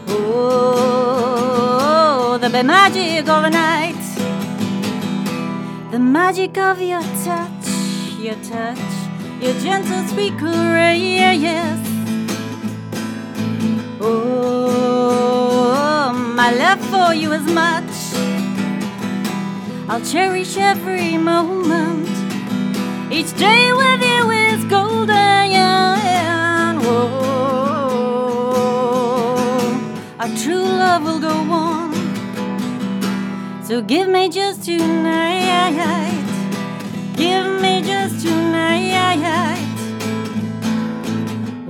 [0.08, 3.94] Oh, the magic of a night.
[5.90, 7.66] The magic of your touch,
[8.18, 8.78] your touch,
[9.40, 11.78] your gentle sweet caress.
[14.00, 17.92] Oh, my love for you is much.
[19.88, 22.03] I'll cherish every moment.
[23.16, 25.14] Each day with you is golden.
[26.82, 27.14] Whoa,
[30.18, 31.94] our true love will go on.
[33.62, 35.76] So give me just tonight.
[37.14, 39.60] Give me just tonight.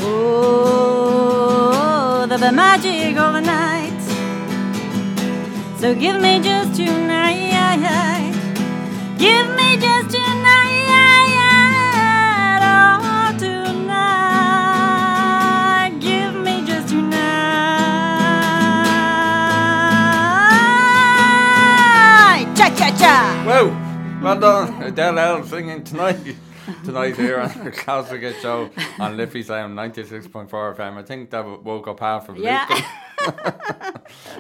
[0.01, 1.07] Oh,
[2.27, 4.01] the magic of the night.
[5.79, 8.33] So give me just tonight.
[9.19, 9.54] Give
[23.05, 23.69] Whoa!
[24.23, 26.17] Well done, Adele L singing tonight.
[26.87, 30.97] Tonight here on the Classic Hit Show on Liffey Sound 96.4 FM.
[30.97, 32.67] I think that woke up half of Yeah.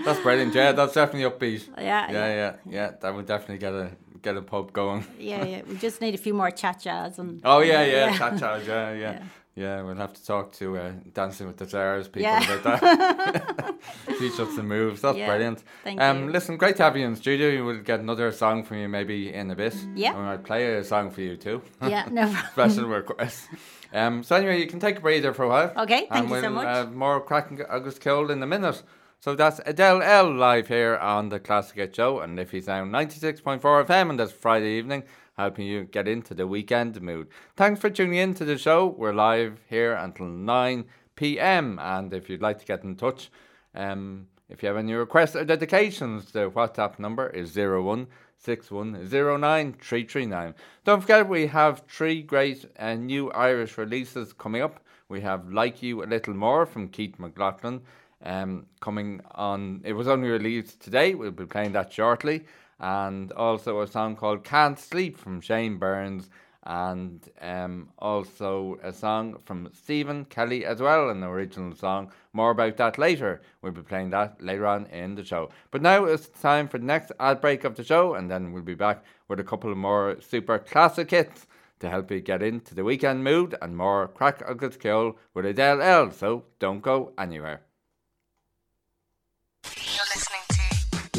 [0.07, 0.55] That's brilliant.
[0.55, 1.69] Yeah, that's definitely upbeat.
[1.77, 2.91] Yeah, yeah, yeah, yeah.
[3.03, 3.91] That would definitely get a
[4.23, 5.05] get a pub going.
[5.19, 5.63] Yeah, yeah.
[5.69, 7.43] We just need a few more cha chas and.
[7.45, 9.23] Oh yeah, yeah, cha cha, yeah, yeah, yeah.
[9.57, 12.55] Yeah, we'll have to talk to uh, Dancing with the Stars people Yeah.
[12.59, 13.75] about that.
[14.19, 15.01] Teach us some moves.
[15.01, 15.63] That's Yeah, brilliant.
[15.85, 16.31] thank um, you.
[16.33, 17.65] listen, great to have you in the studio.
[17.65, 19.77] We'll get another song from you maybe in a bit.
[19.95, 20.15] Yeah.
[20.17, 21.63] I might play a song for you too.
[21.83, 22.35] Yeah, no.
[22.53, 23.49] Special request.
[23.93, 25.73] Um, so anyway, you can take a breather for a while.
[25.77, 26.67] Okay, thank and you so much.
[26.67, 28.83] Uh, more cracking agus ceol in a minute.
[29.21, 34.09] So that's Adele L live here on the Classic Show and Liffey Sound 96.4 FM
[34.11, 35.05] on this Friday evening,
[35.37, 37.29] helping you get into the weekend mood.
[37.57, 38.87] Thanks for tuning in to the show.
[38.87, 40.85] We're live here until 9
[41.17, 41.79] p.m.
[41.81, 43.31] And if you'd like to get in touch,
[43.75, 48.07] um, if you have any requests or dedications, the WhatsApp number is 01
[48.45, 50.55] 6109339.
[50.85, 54.81] Don't forget, we have three great uh, new Irish releases coming up.
[55.09, 57.81] We have Like You a Little More from Keith McLaughlin
[58.23, 59.81] um, coming on.
[59.85, 61.15] It was only released today.
[61.15, 62.45] We'll be playing that shortly.
[62.81, 66.29] And also a song called Can't Sleep from Shane Burns.
[66.67, 72.11] And um, also a song from Stephen Kelly as well, an original song.
[72.33, 73.43] More about that later.
[73.61, 75.51] We'll be playing that later on in the show.
[75.71, 78.63] But now it's time for the next ad break of the show, and then we'll
[78.63, 81.47] be back with a couple more super classic hits
[81.81, 85.83] to help you get into the weekend mood and more craic agus ceol with Adele
[85.83, 86.11] L.
[86.11, 87.61] So don't go anywhere.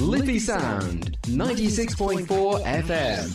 [0.05, 2.27] Liffey Sound 96.4
[2.85, 3.25] FM.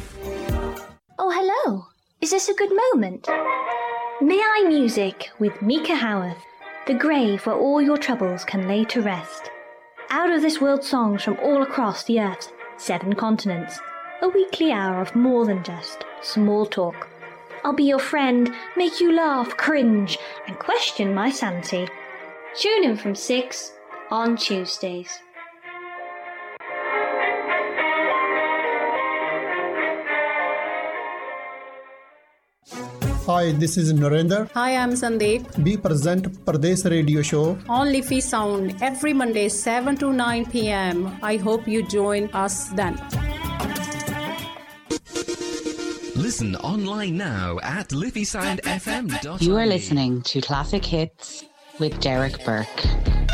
[1.18, 1.86] Oh, hello.
[2.20, 3.26] Is this a good moment?
[4.18, 6.42] May I Music with Mika Howarth,
[6.86, 9.50] the grave where all your troubles can lay to rest.
[10.08, 12.48] Out of this world songs from all across the earth's
[12.78, 13.78] seven continents.
[14.22, 17.08] A weekly hour of more than just small talk.
[17.62, 21.86] I'll be your friend, make you laugh, cringe, and question my sanity.
[22.56, 23.72] Tune in from 6
[24.10, 25.20] on Tuesdays.
[33.26, 34.48] Hi, this is Narendra.
[34.52, 35.58] Hi, I'm Sandeep.
[35.58, 41.18] We present Pradesh Radio Show on Liffey Sound every Monday 7 to 9 p.m.
[41.24, 42.94] I hope you join us then.
[46.14, 49.38] Listen online now at liffysoundfm.com.
[49.40, 51.44] You are listening to Classic Hits
[51.80, 53.25] with Derek Burke.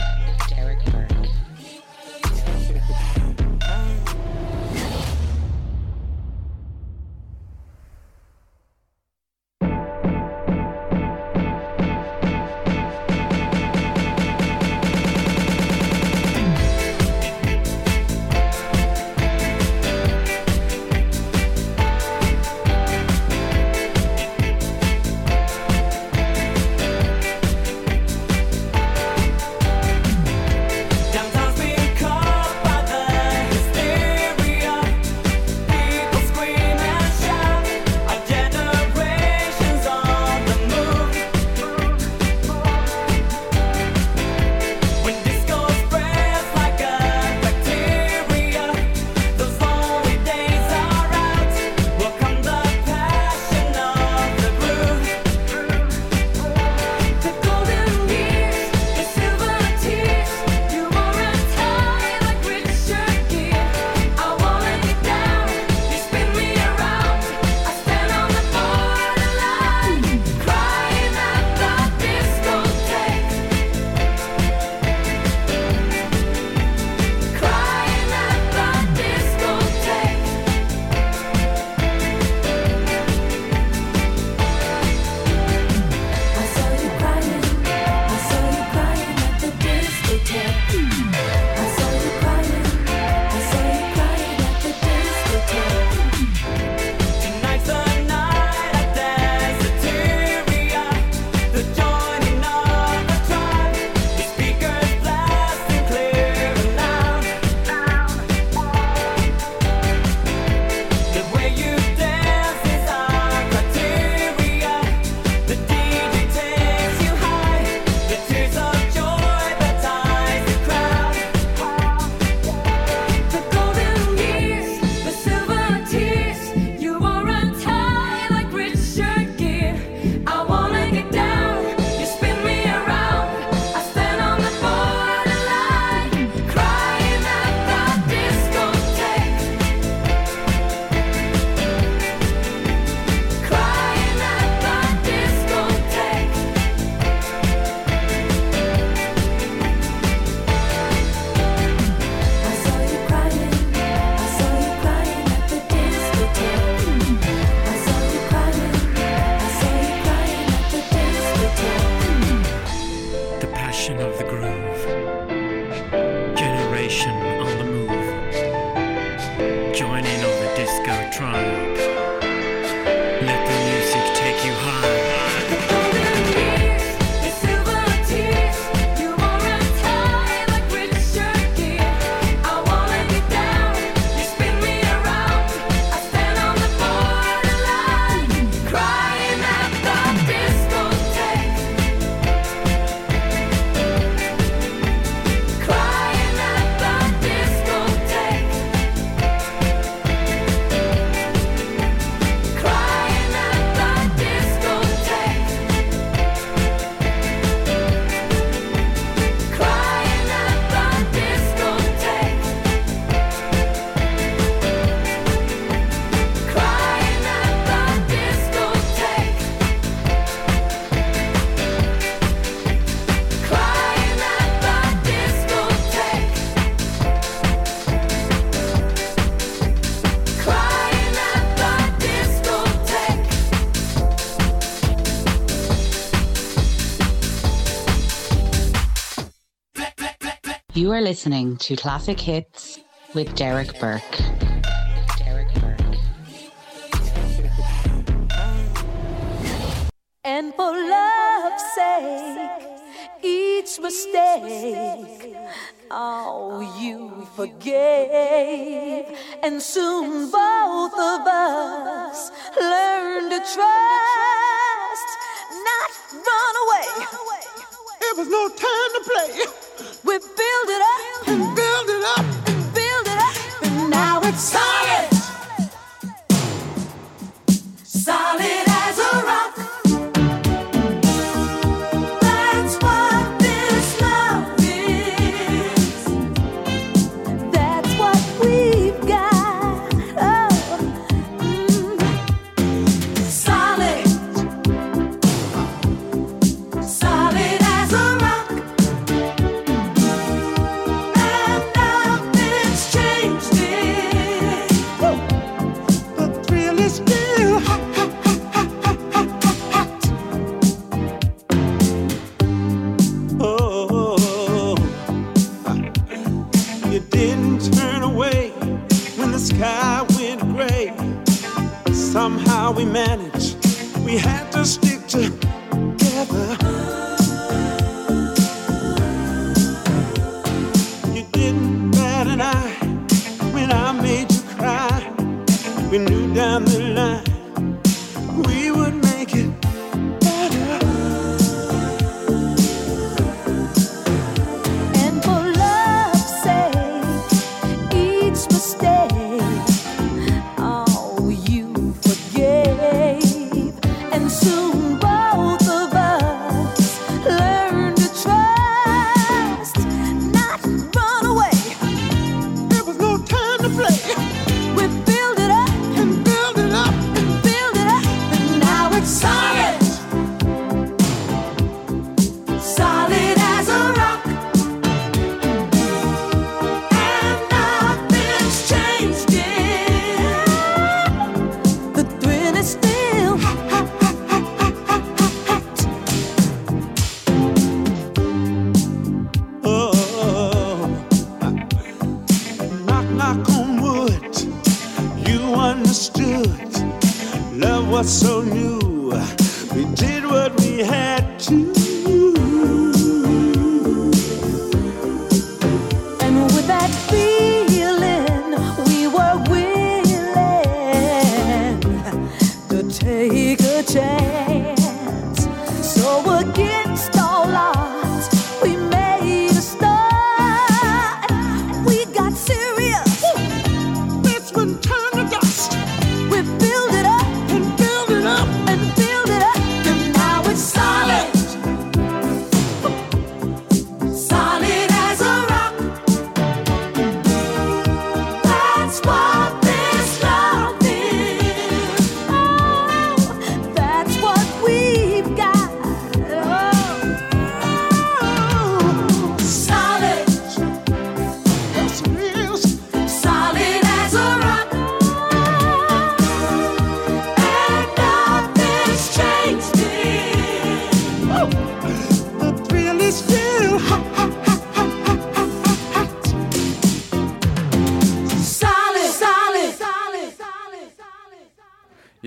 [240.92, 242.78] You are listening to Classic Hits
[243.14, 244.41] with Derek Burke.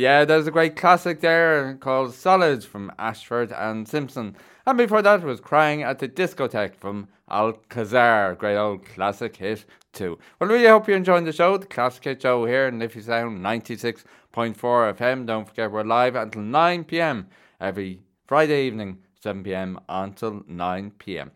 [0.06, 4.36] Yeah, there's a great classic there called Solid from Ashford and Simpson.
[4.68, 8.36] And before that was Crying at the Discotheque from Alcazar.
[8.36, 10.20] Great old classic hit too.
[10.38, 13.44] Well, really hope you're enjoying the show, the Classic Hit Show here in Liffey Sound
[13.44, 14.06] 96.4
[14.96, 15.26] FM.
[15.26, 17.26] Don't forget we're live until 9pm
[17.60, 21.32] every Friday evening, 7pm until 9pm.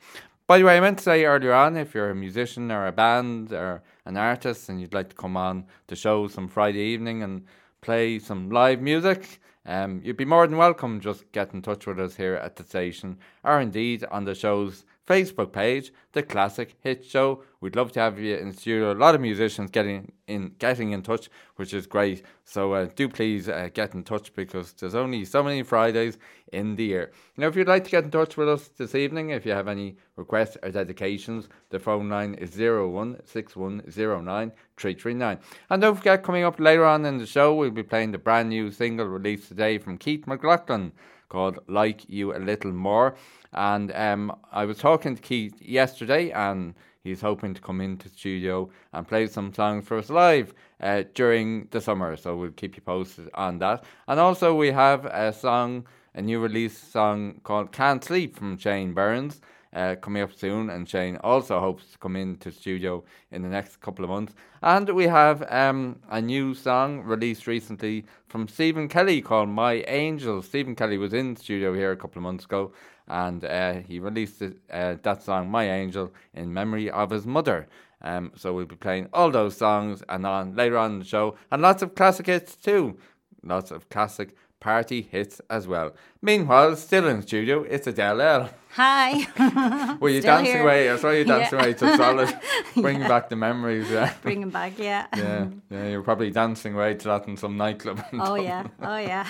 [0.45, 2.91] By the way, I meant to say earlier on, if you're a musician or a
[2.91, 7.23] band or an artist and you'd like to come on the show some Friday evening
[7.23, 7.45] and
[7.81, 10.99] play some live music, um, you'd be more than welcome.
[10.99, 14.85] Just get in touch with us here at the station or indeed on the show's
[15.07, 17.43] Facebook page, The Classic Hit Show.
[17.61, 18.91] We'd love to have you in studio.
[18.91, 22.23] A lot of musicians getting in getting in touch, which is great.
[22.45, 26.19] So uh, do please uh, get in touch because there's only so many Fridays
[26.53, 27.11] in the year.
[27.37, 29.67] Now, if you'd like to get in touch with us this evening, if you have
[29.67, 35.39] any requests or dedications, the phone line is 016109339.
[35.69, 38.49] And don't forget, coming up later on in the show, we'll be playing the brand
[38.49, 40.91] new single released today from Keith McLaughlin
[41.29, 43.15] called Like You a Little More.
[43.53, 46.73] And um, I was talking to Keith yesterday, and
[47.03, 51.03] he's hoping to come into the studio and play some songs for us live uh,
[51.13, 52.15] during the summer.
[52.17, 53.83] So we'll keep you posted on that.
[54.07, 58.93] And also, we have a song, a new release song called Can't Sleep from Shane
[58.93, 59.41] Burns.
[59.71, 63.79] Uh, coming up soon, and Shane also hopes to come into studio in the next
[63.81, 64.33] couple of months.
[64.63, 70.41] And we have um, a new song released recently from Stephen Kelly called My Angel.
[70.41, 72.73] Stephen Kelly was in studio here a couple of months ago,
[73.07, 77.67] and uh, he released it, uh, that song, My Angel, in memory of his mother.
[78.01, 81.35] Um, so we'll be playing all those songs and on later on in the show,
[81.51, 82.97] and lots of classic hits too.
[83.43, 85.93] Lots of classic party hits as well.
[86.21, 88.49] Meanwhile, still in studio, it's Adele L.
[88.71, 89.97] Hi.
[90.01, 90.63] Were you Still dancing here.
[90.63, 90.91] away?
[90.91, 91.65] I saw you dancing Yeah.
[91.65, 92.39] away to Solid,
[92.75, 93.07] bringing Yeah.
[93.07, 93.89] back the memories.
[93.89, 94.13] Yeah.
[94.21, 95.07] Bring him back, yeah.
[95.17, 98.03] Yeah, yeah, you're probably dancing away to that in some nightclub.
[98.11, 99.25] and Oh yeah, oh yeah.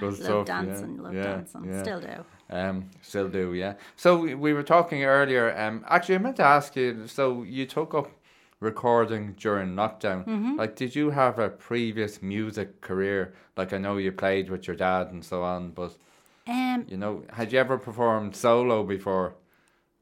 [0.00, 0.48] Good love stuff.
[0.48, 1.82] yeah, dancing, love yeah, dancing, yeah.
[1.82, 2.24] still do.
[2.50, 3.74] Um, still do, yeah.
[3.96, 5.56] So we- we were talking earlier.
[5.56, 7.06] Um, actually, I meant to ask you.
[7.06, 8.10] So you took up
[8.62, 10.24] recording during lockdown.
[10.26, 10.56] Mhm.
[10.56, 13.34] Like, did you have a previous music career?
[13.56, 15.96] Like, I know you played with your dad and so on, but
[16.46, 19.34] Um, you know, had you ever performed solo before?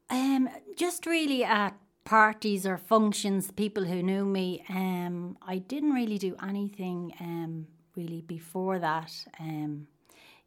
[0.09, 4.63] Um, just really at parties or functions, people who knew me.
[4.69, 9.11] Um, I didn't really do anything um really before that.
[9.39, 9.87] Um,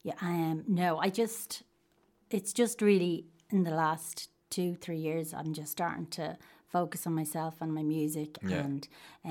[0.03, 1.63] yeah, um, no, I just,
[2.29, 6.37] it's just really in the last two, three years, I'm just starting to
[6.77, 8.63] focus on myself and my music Yeah.
[8.63, 8.81] and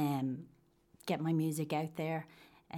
[0.03, 0.29] um,
[1.11, 2.21] get my music out there.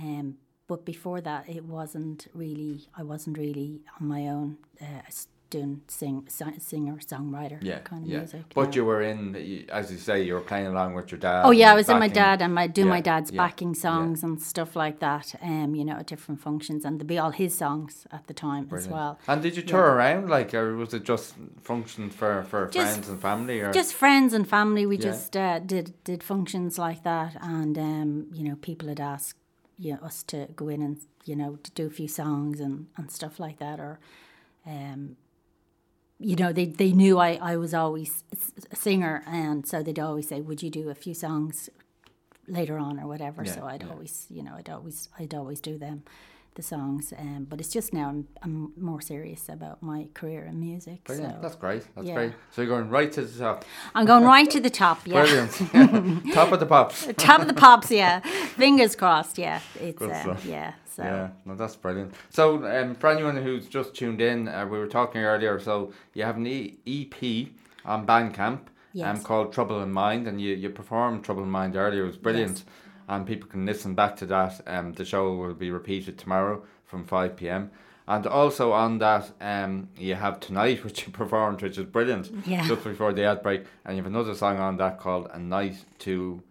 [0.04, 0.26] Um,
[0.70, 4.48] but before that, it wasn't really, I wasn't really on my own
[4.86, 5.02] uh,
[5.50, 8.18] doing sing, si- singer, songwriter Yeah, kind of yeah.
[8.18, 8.42] music.
[8.54, 8.72] But no.
[8.76, 11.42] you were in, as you say, you were playing along with your dad.
[11.44, 14.22] Oh yeah, I was in my dad and my do my dad's yeah, backing songs
[14.22, 15.34] and stuff like that.
[15.42, 18.68] Um, you know, at different functions, and there'd be all his songs at the time
[18.72, 19.18] as well.
[19.28, 19.68] And did you Yeah.
[19.72, 23.60] tour around, like, or was it just functions for, for Just- friends and family?
[23.60, 24.86] Or Just friends and family.
[24.86, 25.02] We Yeah.
[25.10, 29.36] just uh, did did functions like that, and um, you know, people had asked
[29.78, 32.86] you know, us to go in and you know to do a few songs and,
[32.96, 33.98] and stuff like that, or
[34.66, 35.16] um,
[36.18, 38.24] you know, they they knew I I was always
[38.70, 41.68] a singer, and so they'd always say, "Would you do a few songs
[42.48, 43.90] later on or whatever?" Yeah, so I'd yeah.
[43.90, 46.04] always you know I'd always I'd always do them.
[46.54, 50.58] The songs, um, but it's just now I'm, I'm more serious about my career in
[50.58, 51.04] music.
[51.04, 51.34] Brilliant.
[51.34, 51.84] so, That's great.
[51.94, 52.14] That's yeah.
[52.14, 52.32] great.
[52.50, 53.66] So you're going right to the top.
[53.94, 55.06] I'm going right to the top.
[55.06, 55.20] Yeah.
[55.20, 56.32] Brilliant.
[56.32, 57.06] top of the pops.
[57.18, 58.20] Top of the pops, yeah.
[58.56, 59.60] Fingers crossed, yeah.
[59.78, 60.72] It's um, yeah.
[60.96, 62.14] So Yeah, no, that's brilliant.
[62.30, 65.60] So, um, for anyone who's just tuned in, uh, we were talking earlier.
[65.60, 67.48] So, you have an e- EP
[67.84, 68.60] on Bandcamp um,
[68.94, 69.22] Yes.
[69.22, 72.04] called Trouble in Mind, and you, you performed Trouble in Mind earlier.
[72.04, 72.64] It was brilliant.
[73.08, 74.60] And people can listen back to that.
[74.66, 77.70] Um, the show will be repeated tomorrow from 5 pm.
[78.08, 82.30] And also on that, um, you have Tonight, which you performed, which is brilliant.
[82.46, 82.66] Yeah.
[82.66, 83.64] Just before the outbreak.
[83.84, 86.42] And you have another song on that called A Night to.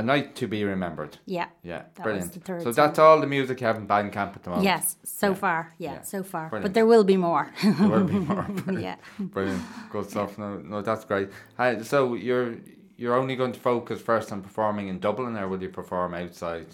[0.00, 1.16] A night to be remembered.
[1.26, 2.46] Yeah, Yeah, that brilliant.
[2.62, 4.64] so that's all the music you have in Bandcamp at the moment.
[4.64, 6.50] yes, so far, yeah, so far.
[6.50, 6.64] Brilliant.
[6.64, 7.50] But there will be more.
[7.62, 8.42] There will be more.
[8.64, 8.82] Brilliant.
[8.82, 8.96] yeah.
[9.18, 9.62] Brilliant.
[9.90, 10.36] Good stuff.
[10.38, 11.30] No, no, that's great.
[11.58, 12.56] Uh, so you're
[12.98, 16.66] you're only going to focus first on performing in Dublin, or will you perform outside?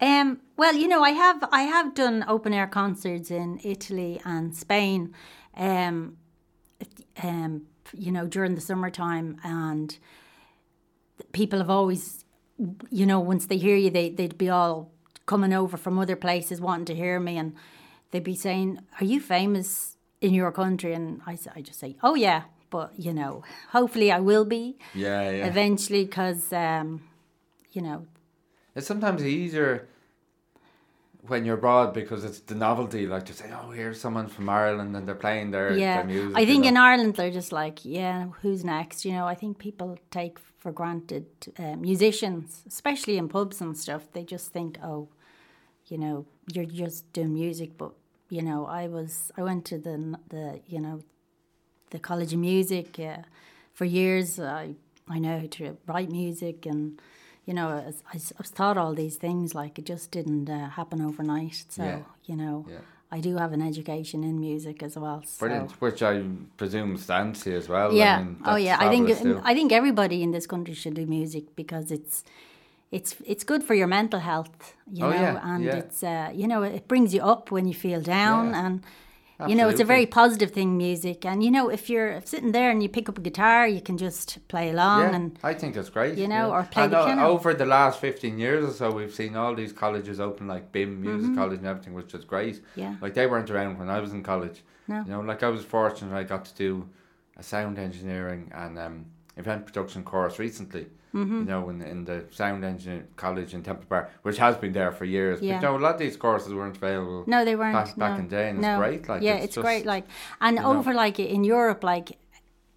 [0.00, 4.54] Um, well, you know, I have I have done open air concerts in Italy and
[4.54, 5.14] Spain,
[5.56, 6.16] um,
[7.22, 9.96] um, you know, during the summertime, and
[11.32, 12.23] people have always,
[12.90, 14.90] you know, once they hear you, they they'd be all
[15.26, 17.54] coming over from other places wanting to hear me, and
[18.10, 22.14] they'd be saying, "Are you famous in your country?" And I, I just say, "Oh
[22.14, 25.46] yeah." But you know, hopefully I will be Yeah, yeah.
[25.46, 27.02] eventually, because um,
[27.72, 28.06] you know,
[28.74, 29.88] It's sometimes easier
[31.26, 34.96] when you're abroad because it's the novelty, like to say, "Oh, here's someone from Ireland
[34.96, 36.68] and they're playing their, yeah, their music." I you think know.
[36.68, 39.04] in Ireland they're just like, yeah, who's next?
[39.04, 41.26] You know, I think people take for granted
[41.58, 44.02] uh, musicians, especially in pubs and stuff.
[44.14, 45.08] They just think, oh,
[45.90, 47.76] you know, you're just doing music.
[47.76, 47.92] But
[48.30, 49.96] you know, I was, I went to the
[50.30, 50.96] the you know,
[51.90, 53.22] the College of Music uh,
[53.74, 54.40] for years.
[54.40, 54.74] I
[55.06, 56.98] I know how to write music and.
[57.46, 60.70] You know, I, I, I was taught all these things, like it just didn't uh,
[60.70, 61.66] happen overnight.
[61.68, 61.98] So, Yeah.
[62.24, 62.78] you know, Yeah.
[63.16, 65.20] I do have an education in music as well.
[65.24, 65.38] So.
[65.46, 66.14] Brilliant, which I
[66.60, 67.90] presume stands here as well.
[67.92, 68.16] I Yeah.
[68.22, 68.76] mean, oh, yeah.
[68.84, 69.40] I think too.
[69.50, 72.16] I think everybody in this country should do music because it's
[72.96, 74.56] it's it's good for your mental health.
[74.98, 75.80] You Oh, know, yeah, and yeah.
[75.82, 78.64] it's uh, you know it brings you up when you feel down Yeah.
[78.66, 78.76] and.
[79.48, 81.24] You know, it's a very positive thing, music.
[81.26, 83.98] And, you know, if you're sitting there and you pick up a guitar, you can
[83.98, 86.16] just play along Yeah, and I think that's great.
[86.16, 86.54] you know, yeah.
[86.54, 87.26] or play and the o- piano.
[87.28, 90.98] Over the last 15 years or so, we've seen all these colleges open, like BIMM
[91.00, 91.36] Music Mhm.
[91.36, 92.62] College and everything, which is great.
[92.76, 92.94] Yeah.
[93.00, 94.62] Like they weren't around when I was in college.
[94.86, 94.98] No.
[95.04, 96.88] You know, like I was fortunate I got to do
[97.36, 99.06] a sound engineering and um,
[99.36, 100.86] event production course recently.
[101.14, 101.40] Mhm.
[101.40, 104.90] You know, in, in the sound engineering college in Temple Bar, which has been there
[104.90, 105.40] for years.
[105.40, 105.60] Yeah.
[105.60, 107.22] But you know, a lot of these courses weren't available.
[107.28, 107.72] No, they weren't.
[107.72, 108.18] Back, back no.
[108.18, 108.72] in day, and no.
[108.72, 109.08] it's great.
[109.08, 109.86] Like, yeah, it's, it's, just, great.
[109.86, 110.06] Like,
[110.40, 110.72] and you know.
[110.72, 112.18] over like in Europe, like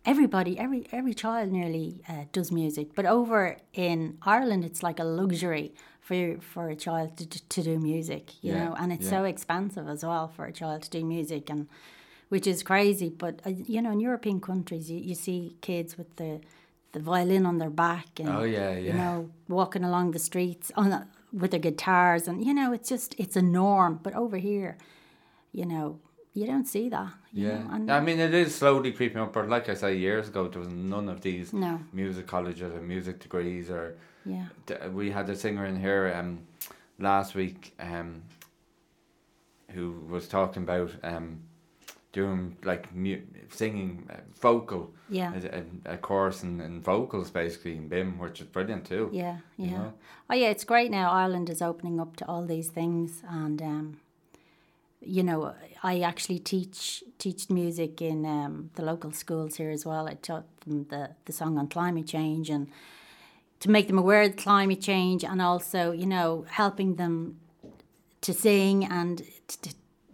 [0.05, 5.03] everybody, every every child nearly uh, does music, but over in Ireland, it's like a
[5.03, 8.43] luxury for for a child to to do music.
[8.43, 9.17] You Yeah, know, and it's yeah.
[9.17, 11.67] so expensive as well for a child to do music, and
[12.29, 13.09] which is crazy.
[13.09, 16.41] But uh, you know, in European countries, you, you see kids with the
[16.93, 20.91] the violin on their back and Oh, yeah, you know walking along the streets on
[20.91, 24.77] a, with their guitars and you know it's just it's a norm but over here
[25.51, 25.99] you know
[26.33, 27.67] you don't see that you Yeah,
[27.97, 29.33] I mean it is slowly creeping up.
[29.33, 31.79] But like I say, years ago there was none of these No.
[31.91, 33.69] music colleges or music degrees.
[33.69, 34.47] Or Yeah.
[34.65, 36.39] D- we had a singer in here um,
[36.99, 38.21] last week um,
[39.71, 41.41] who was talking about um,
[42.13, 44.93] doing like mu- singing uh, vocal.
[45.09, 45.33] Yeah.
[45.33, 49.09] a, a, a course in, in vocals basically in BIMM, which is brilliant too.
[49.13, 49.93] yeah you yeah know?
[50.29, 53.97] oh yeah it's great now Ireland is opening up to all these things and um
[55.01, 55.53] you know
[55.83, 60.45] I actually teach teach music in um, the local schools here as well I taught
[60.61, 62.67] them the, the song on climate change and
[63.59, 67.39] to make them aware of climate change and also you know helping them
[68.21, 69.71] to sing and t- t-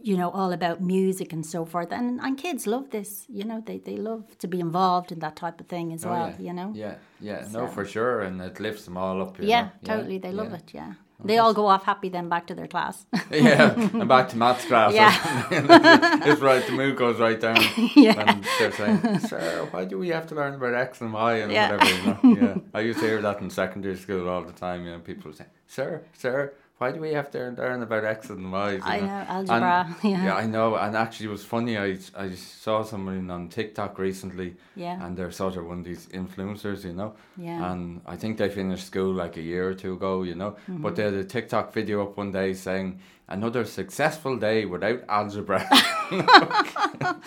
[0.09, 1.91] you know all about music and so forth.
[1.91, 3.25] And and kids love this.
[3.29, 6.09] You know, they they love to be involved in that type of thing as Oh,
[6.11, 6.29] well.
[6.29, 6.45] yeah.
[6.47, 6.69] You know.
[6.75, 6.95] Yeah,
[7.29, 9.39] yeah, no, for sure, and it lifts them all up.
[9.39, 9.69] you Yeah, know?
[9.95, 10.17] totally.
[10.19, 10.71] They love it.
[10.73, 10.93] Yeah.
[11.25, 13.05] They all go off happy then back to their class.
[13.31, 14.93] yeah, and back to maths class.
[14.93, 15.13] Yeah.
[16.29, 16.65] it's right.
[16.65, 17.57] The mood goes right down.
[17.95, 18.19] Yeah.
[18.29, 21.51] And they're saying, "Sir, why do we have to learn about X and Y and
[21.51, 21.71] Yeah.
[21.71, 21.91] whatever?"
[22.27, 22.41] You know?
[22.41, 24.79] Yeah, I used to hear that in secondary school all the time.
[24.85, 26.53] You know, people would say, "Sir, sir."
[26.83, 28.71] Why do we have to learn about X and Y?
[28.73, 29.07] You I know?
[29.35, 30.25] algebra, And- yeah.
[30.25, 30.75] yeah, I know.
[30.75, 31.77] And actually, it was funny.
[31.77, 34.49] I I saw someone on TikTok recently.
[34.75, 35.01] Yeah.
[35.01, 37.13] And they're sort of one of these influencers, you know.
[37.37, 37.71] Yeah.
[37.71, 40.51] And I think they finished school like a year or two ago, you know.
[40.69, 40.81] Mhm.
[40.81, 45.67] But they had a TikTok video up one day saying, another successful day without algebra.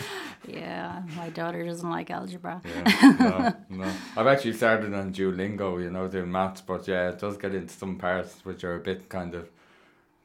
[0.46, 2.60] yeah, my daughter doesn't like algebra.
[2.64, 3.92] yeah, no, no.
[4.16, 7.74] I've actually started on Duolingo, you know, doing maths, but yeah, it does get into
[7.74, 9.48] some parts which are a bit kind of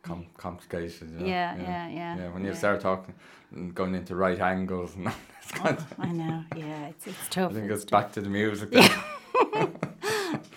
[0.03, 1.09] com- complicated.
[1.11, 1.25] You know?
[1.25, 2.57] Yeah, yeah, yeah, Yeah, when you yeah.
[2.57, 3.15] start talking,
[3.51, 5.11] and going into right angles, and
[5.41, 6.43] it's kind oh, of, I know.
[6.55, 7.51] Yeah, it's it's tough.
[7.51, 8.69] I think it's it's back to the music.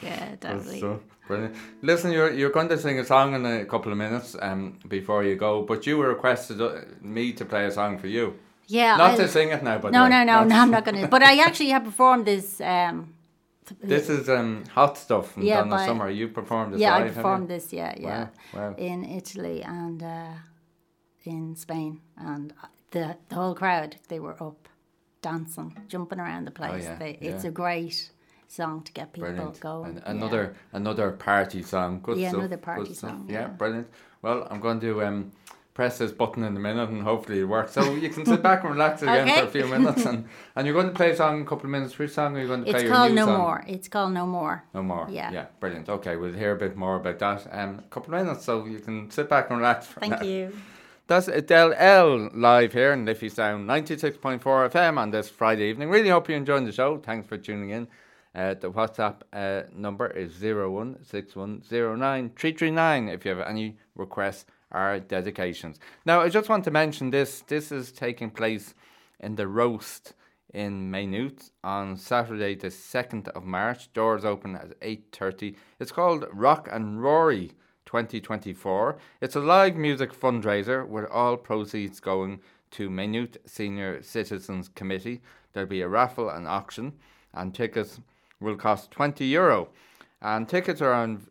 [0.02, 0.78] Yeah, definitely.
[0.78, 1.00] stuff.
[1.26, 1.56] Brilliant.
[1.82, 5.24] Listen, you're you're going to sing a song in a couple of minutes um, before
[5.24, 8.34] you go, but you were requested uh, me to play a song for you.
[8.66, 8.96] Yeah.
[8.96, 10.56] Not I- to sing it now, but no, no, no, no.
[10.56, 11.08] I'm not going to.
[11.08, 12.60] But I actually have performed this.
[12.60, 13.14] Um,
[13.82, 16.10] This is um, hot stuff Yeah, Donna by- Summer.
[16.10, 17.72] You performed this yeah, live, I performed this.
[17.72, 18.74] Yeah, yeah, Wow, wow.
[18.76, 20.32] in Italy and uh,
[21.24, 22.52] in Spain, and
[22.90, 24.68] the the whole crowd they were up,
[25.22, 26.84] dancing, jumping around the place.
[26.86, 28.10] Oh, yeah, they, It's a great
[28.54, 29.60] song to get people Brilliant.
[29.60, 29.96] going.
[29.96, 32.00] And another another party song.
[32.02, 32.40] Good Yeah, stuff.
[32.40, 33.46] another party song, Yeah, yeah.
[33.48, 33.88] brilliant.
[34.22, 35.32] Well, I'm going to um,
[35.74, 37.72] press this button in a minute and hopefully it works.
[37.72, 40.06] So you can sit back and relax again for a few minutes.
[40.06, 40.26] And,
[40.56, 41.98] and you're going to play a song in a couple of minutes.
[41.98, 42.84] Which song are you going to It's play?
[42.84, 43.38] your called No song?
[43.38, 43.64] More.
[43.66, 44.64] It's called No More.
[44.72, 45.06] No more.
[45.10, 45.32] Yeah.
[45.32, 45.88] Yeah, brilliant.
[45.88, 48.78] Okay, we'll hear a bit more about that um, a couple of minutes, so you
[48.78, 49.86] can sit back and relax.
[49.86, 50.22] For Thank now.
[50.22, 50.52] you.
[51.06, 55.90] That's Adele L live here in Liffey Sound 96.4 FM on this Friday evening.
[55.90, 56.96] Really hope you're enjoying the show.
[56.96, 57.88] Thanks for tuning in.
[58.34, 65.78] Uh, the WhatsApp uh, number is 016109339 if you have any requests or dedications.
[66.04, 67.42] Now, I just want to mention this.
[67.42, 68.74] This is taking place
[69.20, 70.14] in the Roost
[70.52, 73.92] in Maynooth on Saturday the 2nd of March.
[73.92, 75.54] Doors open at 8.30.
[75.78, 77.52] It's called Rock and Rory
[77.86, 78.96] 2024.
[79.20, 82.40] It's a live music fundraiser with all proceeds going
[82.72, 85.22] to Maynooth Senior Citizens Committee.
[85.52, 86.94] There'll be a raffle and auction,
[87.32, 88.00] and tickets
[88.44, 89.68] will cost 20 euro.
[90.22, 91.26] And tickets are on,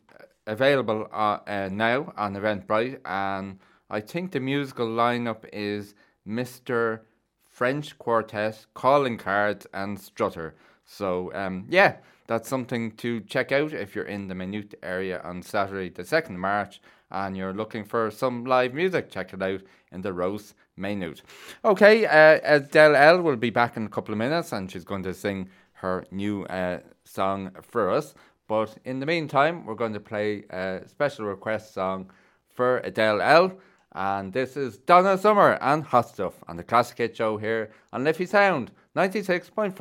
[0.45, 3.59] available uh, uh, now on Eventbrite, and
[3.89, 5.95] I think the musical lineup is
[6.27, 7.01] Mr.
[7.49, 10.55] French Quartet, Calling Cards, and Strutter.
[10.85, 11.97] So, um, yeah,
[12.27, 16.31] that's something to check out if you're in the Maynooth area on Saturday, the 2nd
[16.31, 19.09] of March, and you're looking for some live music.
[19.09, 19.61] Check it out
[19.91, 21.21] in the Rose Maynooth.
[21.63, 25.03] Okay, uh, Adele L will be back in a couple of minutes, and she's going
[25.03, 25.49] to sing
[25.83, 28.15] her new uh, song for us.
[28.47, 32.09] But in the meantime, we're going to play a special request song
[32.47, 33.57] for Adele L.
[33.93, 38.03] And this is Donna Summer and Hot Stuff on the Classic Hit Show here on
[38.05, 39.75] Liffey Sound 96.4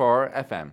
[0.47, 0.71] FM.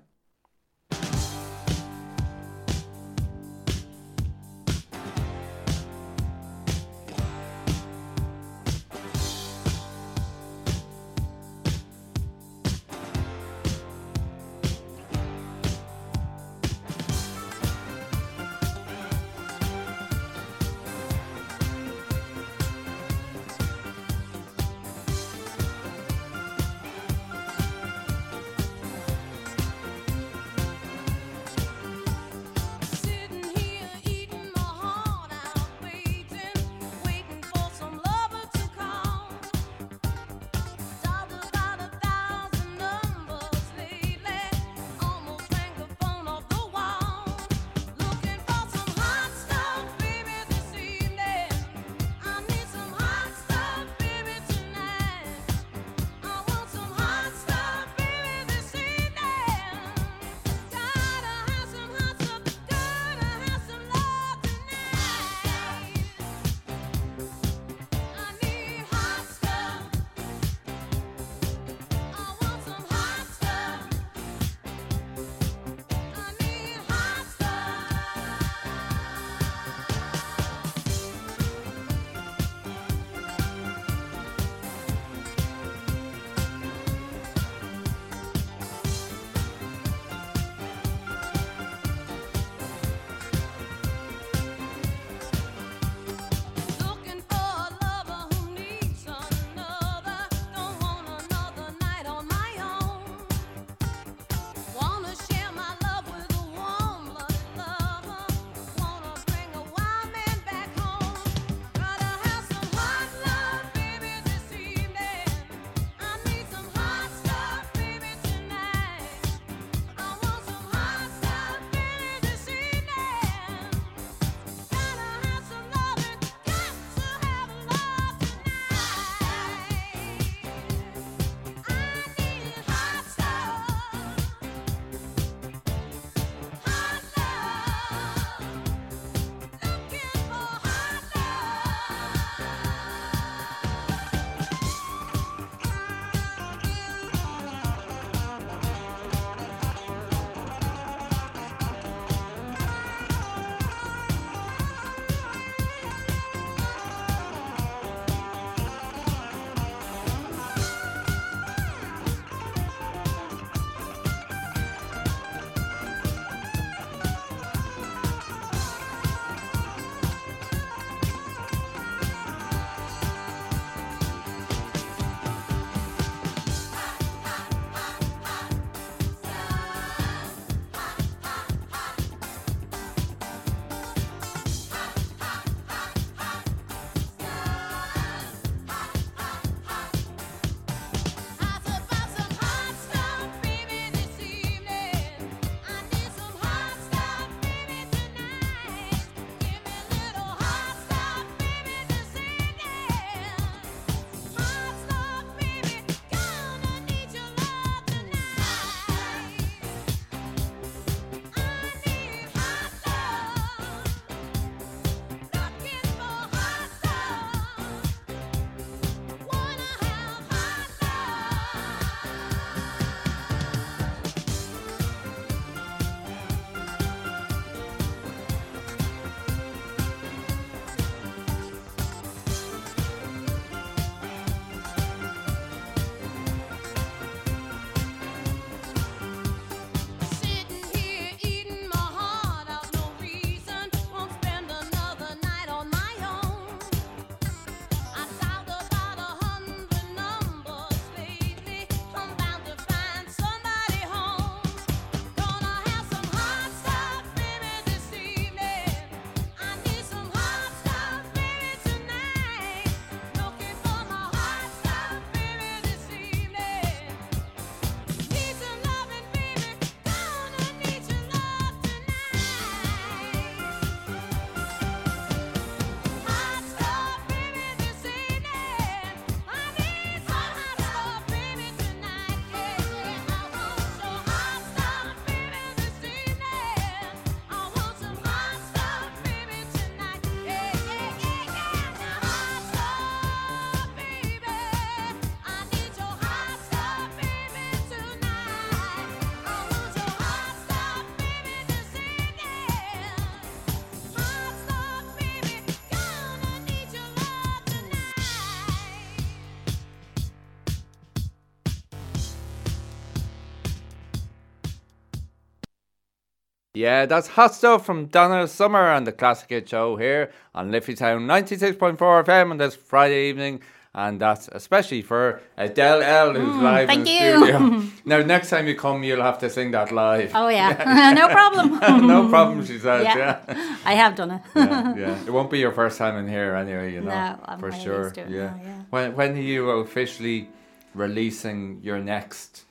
[316.61, 320.77] Yeah, that's hot stuff from Donna Summer and the Classic Hit Show here on Liffey
[320.77, 323.41] Sound 96.4 FM on this Friday evening.
[323.73, 327.17] And that's especially for Adele L, who's Mm, live thank in the you.
[327.17, 327.63] studio.
[327.87, 330.11] now, next time you come, you'll have to sing that live.
[330.15, 331.87] Oh yeah, no problem.
[331.87, 332.85] no problem, she says.
[332.85, 333.21] Yeah.
[333.29, 333.57] Yeah.
[333.65, 334.23] I have done it.
[334.35, 335.05] yeah, yeah.
[335.07, 336.91] It won't be your first time in here anyway, you know.
[336.91, 337.85] No, I'm for sure.
[337.85, 338.27] used to it yeah.
[338.27, 338.63] now, yeah.
[338.71, 340.29] When when are you officially
[340.75, 342.45] releasing your next?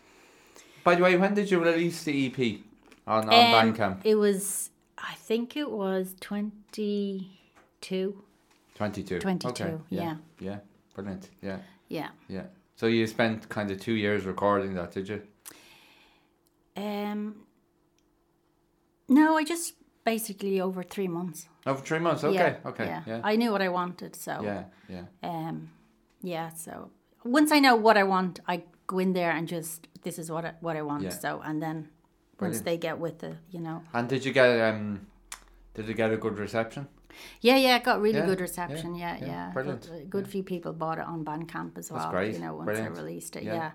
[0.86, 2.39] By the way, when did you release the EP
[3.10, 4.01] on on Um, Bandcamp?
[4.03, 8.24] It was, I think it was twenty-two.
[8.76, 9.20] Twenty two.
[9.20, 10.01] 22, yeah.
[10.01, 10.16] yeah.
[10.39, 10.57] Yeah.
[10.95, 11.30] Brilliant.
[11.41, 11.57] Yeah.
[11.89, 12.10] Yeah.
[12.30, 12.43] Yeah.
[12.76, 15.22] So you spent kind of two years recording that, did you?
[16.78, 17.36] Um.
[19.10, 19.74] No, I just
[20.05, 21.49] basically over three months.
[21.66, 22.24] Over three months.
[22.24, 22.36] Okay.
[22.64, 22.86] Yeah, okay.
[22.86, 23.01] Yeah.
[23.05, 23.22] Yeah.
[23.24, 24.41] I knew what I wanted, so.
[24.43, 25.03] Yeah, yeah.
[25.24, 25.72] Um,
[26.22, 26.49] yeah.
[26.49, 26.91] So
[27.24, 30.45] once I know what I want, I go in there and just this is what
[30.45, 31.03] I, what I want.
[31.03, 31.10] Yeah.
[31.10, 31.89] So and then
[32.42, 33.84] once they get with it, you know.
[33.94, 35.08] And did you get um,
[35.74, 36.88] did you get a good reception?
[37.42, 38.96] Yeah, yeah, it got really Yeah, good reception.
[38.96, 39.50] Yeah, yeah, yeah.
[39.52, 42.02] brilliant, Good, a good few people bought it on Bandcamp as well.
[42.02, 43.44] That's great, You know, once brilliant, I released it.
[43.44, 43.72] yeah.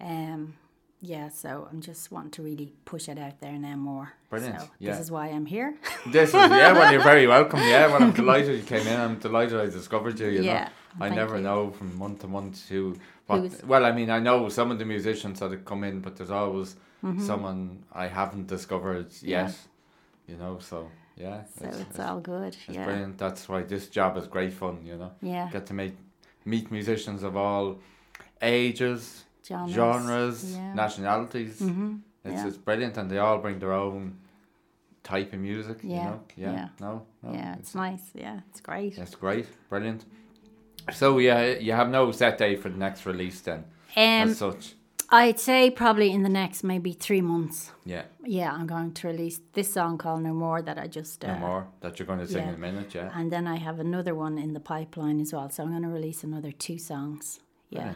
[0.00, 0.32] Yeah.
[0.34, 0.54] Um,
[1.02, 1.28] yeah.
[1.28, 4.12] So I'm just wanting to really push it out there now more.
[4.30, 4.92] Brilliant, So yeah.
[4.92, 5.74] this is why I'm here.
[6.06, 6.72] This is yeah.
[6.72, 7.58] Well, you're very welcome.
[7.60, 7.88] Yeah.
[7.88, 8.98] Well, I'm delighted you came in.
[8.98, 10.28] I'm delighted I discovered you.
[10.28, 11.42] You Yeah, know, I never you.
[11.42, 12.96] know from month to month who.
[13.26, 16.16] What, well, I mean, I know some of the musicians that have come in, but
[16.16, 17.20] there's always Mhm.
[17.20, 19.48] someone I haven't discovered yet.
[19.50, 19.52] Yeah.
[20.28, 21.44] You know, so yeah.
[21.58, 22.84] So it's all good, It's yeah.
[22.84, 23.18] brilliant.
[23.18, 24.84] That's why this job is great fun.
[24.84, 25.12] You know.
[25.22, 25.50] Yeah.
[25.52, 25.96] Get to meet
[26.44, 27.78] meet musicians of all
[28.42, 30.74] ages, Genres, genres, yeah.
[30.74, 31.60] nationalities.
[31.60, 34.18] Mhm, It's it's brilliant, and they all bring their own
[35.04, 35.78] type of music.
[35.82, 36.20] Yeah, You know?
[36.36, 36.52] Yeah.
[36.52, 36.68] yeah.
[36.80, 37.02] No.
[37.22, 38.10] no yeah, it's nice.
[38.14, 38.96] Yeah, it's great.
[38.96, 39.46] That's great.
[39.68, 40.04] Brilliant.
[40.92, 43.64] So yeah, you have no set date for the next release then,
[43.96, 44.74] Um, as such.
[45.08, 47.70] I'd say probably in the next maybe three months.
[47.84, 48.02] Yeah.
[48.24, 51.22] Yeah, I'm going to release this song called No More that I just.
[51.22, 52.48] No uh, more that you're going to sing yeah.
[52.48, 52.94] in a minute.
[52.94, 53.10] Yeah.
[53.14, 55.48] And then I have another one in the pipeline as well.
[55.48, 57.38] So I'm going to release another two songs.
[57.70, 57.94] Yeah.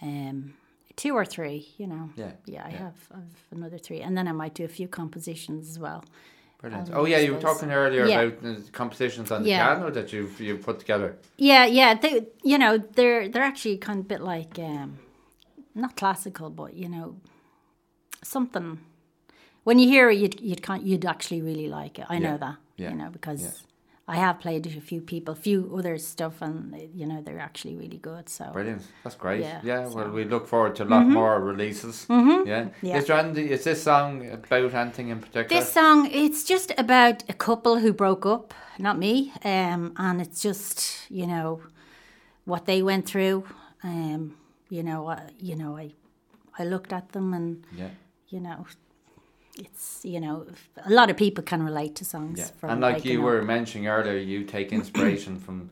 [0.00, 0.54] Um,
[0.96, 2.10] two or three, you know.
[2.16, 2.78] Yeah, Yeah, I yeah.
[2.78, 4.00] have, I have another three.
[4.00, 6.04] And then I might do a few compositions as well.
[6.62, 6.90] Brilliant.
[6.92, 8.20] I'll Oh yeah, you were talking earlier Yeah.
[8.20, 9.74] about the compositions on the Yeah.
[9.74, 11.16] piano that you you put together.
[11.36, 11.94] Yeah, yeah.
[11.94, 14.98] They, you know, they're they're actually kind of a bit like um,
[15.74, 17.16] not classical, but you know,
[18.24, 18.78] something.
[19.64, 22.06] When you hear it, you'd you'd you'd actually really like it.
[22.08, 22.56] I Yeah, know that.
[22.76, 23.64] yeah, You know because.
[24.12, 27.44] I have played it a few people, a few other stuff, and you know they're
[27.48, 28.28] actually really good.
[28.28, 28.82] So Brilliant.
[29.04, 29.40] That's great.
[29.40, 29.60] Yeah.
[29.64, 31.12] Yeah, well, we look forward to a lot Mhm.
[31.12, 32.06] more releases.
[32.08, 32.46] Mhm.
[32.46, 32.68] Yeah.
[32.82, 32.98] Yeah.
[32.98, 35.48] Is there is this song about anything in particular?
[35.62, 40.42] This song, it's just about a couple who broke up, not me, um, and it's
[40.42, 41.60] just you know
[42.44, 43.44] what they went through.
[43.84, 44.34] Um,
[44.68, 45.86] you know, I, you know, I,
[46.60, 47.90] I looked at them, and Yeah.
[48.28, 48.66] you know,
[49.58, 50.46] it's you know,
[50.84, 52.38] a lot of people can relate to songs.
[52.38, 52.46] Yeah.
[52.58, 53.24] From And like breaking you up.
[53.24, 55.70] were mentioning earlier, you take inspiration from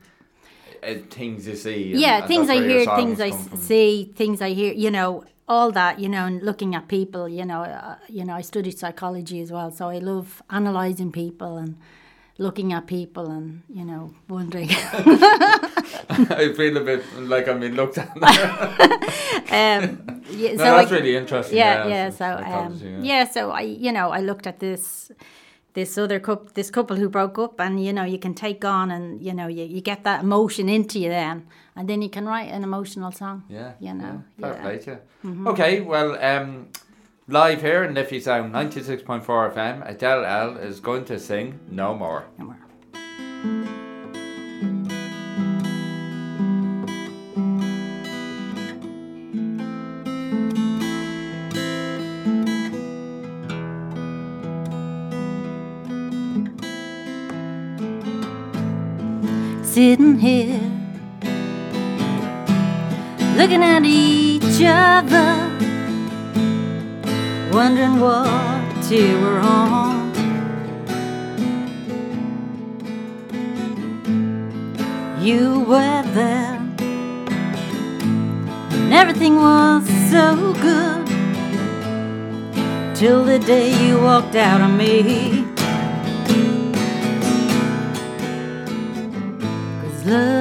[0.83, 1.91] uh, things you see.
[1.91, 3.57] and- yeah, and things I hear, things I from.
[3.59, 4.73] see, things I hear.
[4.73, 5.99] You know, all that.
[5.99, 7.27] You know, and looking at people.
[7.29, 11.57] You know, uh, you know, I studied psychology as well, so I love analyzing people
[11.57, 11.75] and
[12.41, 14.69] looking at people and you know wondering.
[16.41, 17.03] I feel a bit
[17.33, 18.09] like I'm being looked at.
[19.51, 22.09] um, yeah, No, so that's I- really interesting, Yeah, yeah, yeah.
[22.09, 22.99] so So, um, yeah.
[23.01, 23.23] yeah.
[23.29, 25.11] So I, you know, I looked at this,
[25.73, 28.91] this other couple, this couple who broke up, and you know, you can take on,
[28.91, 32.25] and you know, you, you get that emotion into you then, and then you can
[32.27, 33.43] write an emotional song.
[33.49, 33.73] Yeah.
[33.79, 34.23] You know.
[34.37, 34.45] Yeah.
[34.47, 34.61] Fair yeah.
[34.63, 34.97] play to you.
[35.31, 35.47] Mhm.
[35.51, 36.67] Okay, well, um,
[37.31, 42.25] live here in Liffey Sound 96.4 FM, Adele L is going to sing No More.
[42.37, 42.57] No More.
[59.63, 60.59] Sitting here,
[63.37, 65.70] looking at each other,
[67.51, 70.11] wondering what you were on.
[75.21, 76.59] You were there,
[78.71, 81.05] and everything was so good
[82.95, 85.45] till the day you walked out on me.
[89.81, 90.40] Cause love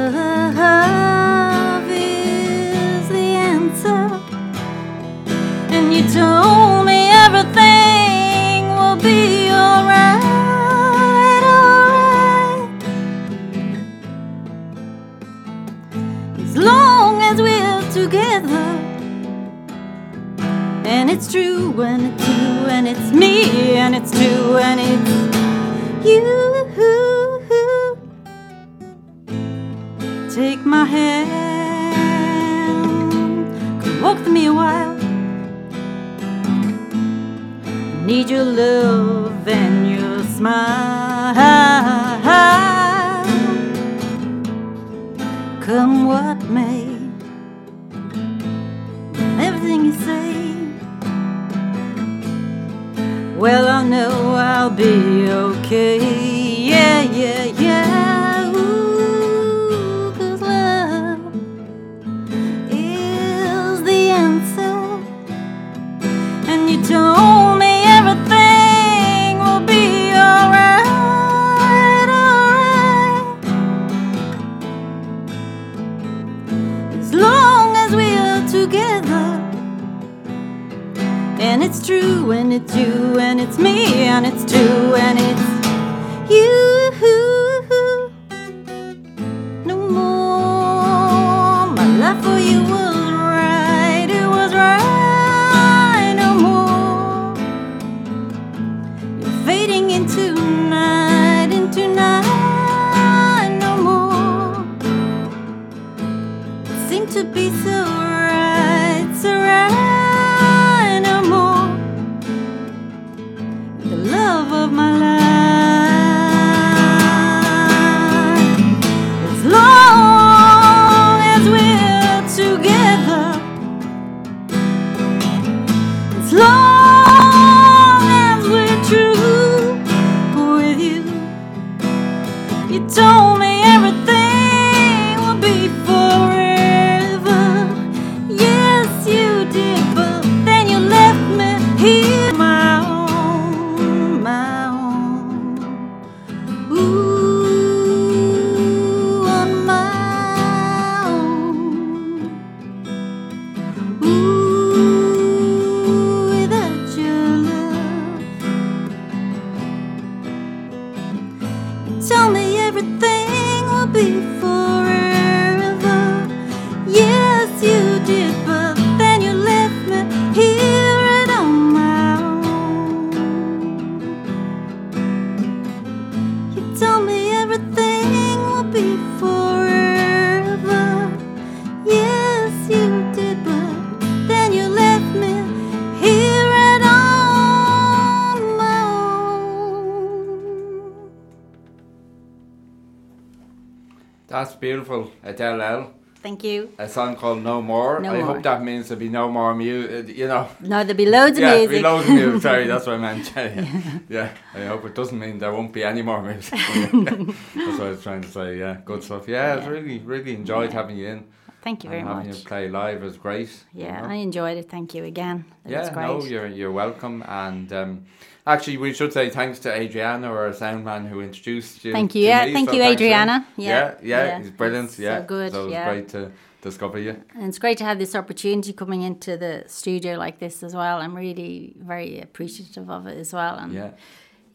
[195.40, 195.92] beautiful, Adele L.
[196.22, 196.70] Thank you.
[196.78, 197.98] A song called No More.
[198.00, 198.26] No I More.
[198.34, 200.48] hope that means there'll be no more music, you know.
[200.60, 201.82] No, there'll be loads of yeah, music.
[201.82, 202.42] there'll loads of music.
[202.42, 203.32] Sorry, that's what I meant.
[203.36, 204.02] yeah.
[204.08, 206.50] yeah, I hope it doesn't mean there won't be any more music.
[206.76, 208.58] that's what I was trying to say.
[208.58, 209.28] Yeah, good stuff.
[209.28, 211.24] Yeah, it's really, really enjoyed having you in.
[211.62, 212.38] Thank you very having much.
[212.38, 213.48] you play live is great.
[213.74, 214.08] you Yeah, know.
[214.08, 214.68] I enjoyed it.
[214.70, 215.46] Thank you again.
[215.64, 216.06] Was Yeah, great.
[216.06, 217.22] no, you're you're welcome.
[217.26, 218.04] And um,
[218.46, 221.92] actually, we should say thanks to Adriana, or our sound man, who introduced you.
[221.92, 223.12] Thank you, yeah, me, thank so you, thanks to him.
[223.12, 223.46] Adriana.
[223.56, 224.88] Yeah, Yeah, yeah, yeah, he's brilliant.
[224.88, 225.90] he's so yeah, good, So it was yeah.
[225.92, 227.22] great to discover you.
[227.34, 230.98] And it's great to have this opportunity coming into the studio like this as well.
[230.98, 233.56] I'm really very appreciative of it as well.
[233.56, 233.90] And Yeah.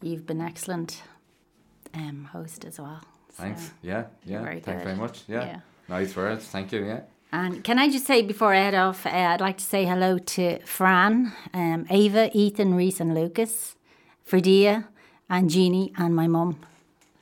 [0.02, 1.02] you've been excellent
[1.94, 3.02] um, host as well.
[3.32, 3.72] So- Thanks.
[3.82, 4.42] Yeah, yeah.
[4.44, 4.88] very Thanks good.
[4.90, 5.24] very much.
[5.28, 5.46] Yeah.
[5.46, 5.60] Yeah.
[5.90, 6.46] Nice words.
[6.46, 6.86] Thank you.
[6.86, 7.02] Yeah.
[7.36, 10.18] And can I just say before I head off, uh, I'd like to say hello
[10.18, 13.76] to Fran, um, Ava, Ethan, Reese, and Lucas,
[14.30, 14.86] Fredia,
[15.30, 16.58] and Jeannie, and my mum.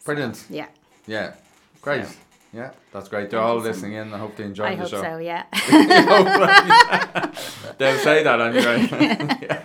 [0.06, 0.46] Brilliant.
[0.50, 0.68] Yeah.
[1.08, 1.34] Yeah.
[1.82, 2.06] Great.
[2.06, 2.16] So-
[2.54, 3.32] Yeah, that's great.
[3.32, 4.14] They're all listening in.
[4.14, 5.02] I hope they enjoy I the hope show.
[5.02, 5.46] so, yeah.
[7.80, 8.88] They'll say that anyway.
[9.42, 9.62] yeah.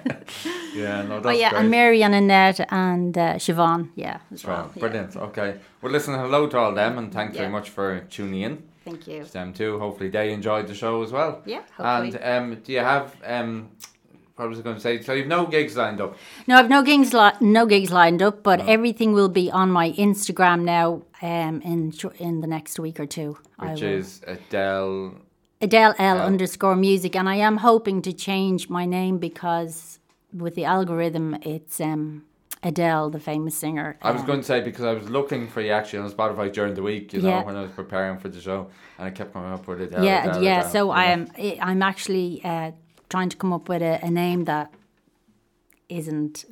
[0.74, 1.60] yeah, no, that's oh yeah, great.
[1.60, 4.70] and Mary and Annette and uh, Siobhan, yeah, as well.
[4.74, 4.80] yeah.
[4.80, 5.16] Brilliant.
[5.16, 5.56] Okay.
[5.82, 7.42] Well, listen, hello to all them, and thanks Yeah.
[7.42, 8.62] very much for tuning in.
[8.88, 9.24] Thank you.
[9.24, 9.78] To them too.
[9.78, 11.42] Hopefully, they enjoyed the show as well.
[11.44, 13.70] Yeah, And um, do you have um,
[14.36, 15.02] what was I going to say?
[15.02, 16.16] So you've no gigs lined up.
[16.46, 19.92] No, I've no gigs li- no gigs lined up, but everything will be on my
[19.92, 21.02] Instagram now.
[21.20, 25.14] Um, in in the next week or two, Which is Adele.
[25.60, 26.26] Adele L L.
[26.26, 29.98] underscore music, and I am hoping to change my name because
[30.32, 32.22] with the algorithm, it's um
[32.62, 33.96] Adele, the famous singer.
[34.02, 36.52] I was um, going to say because I was looking for you actually on Spotify
[36.52, 37.40] during the week, you Yeah.
[37.40, 38.68] know, when I was preparing for the show,
[38.98, 40.04] and I kept coming up with Adele.
[40.04, 40.58] yeah, Adele, yeah.
[40.60, 41.28] Adele, So I am.
[41.38, 42.72] I- I'm actually uh,
[43.08, 44.72] trying to come up with a, a name that
[45.88, 46.44] isn't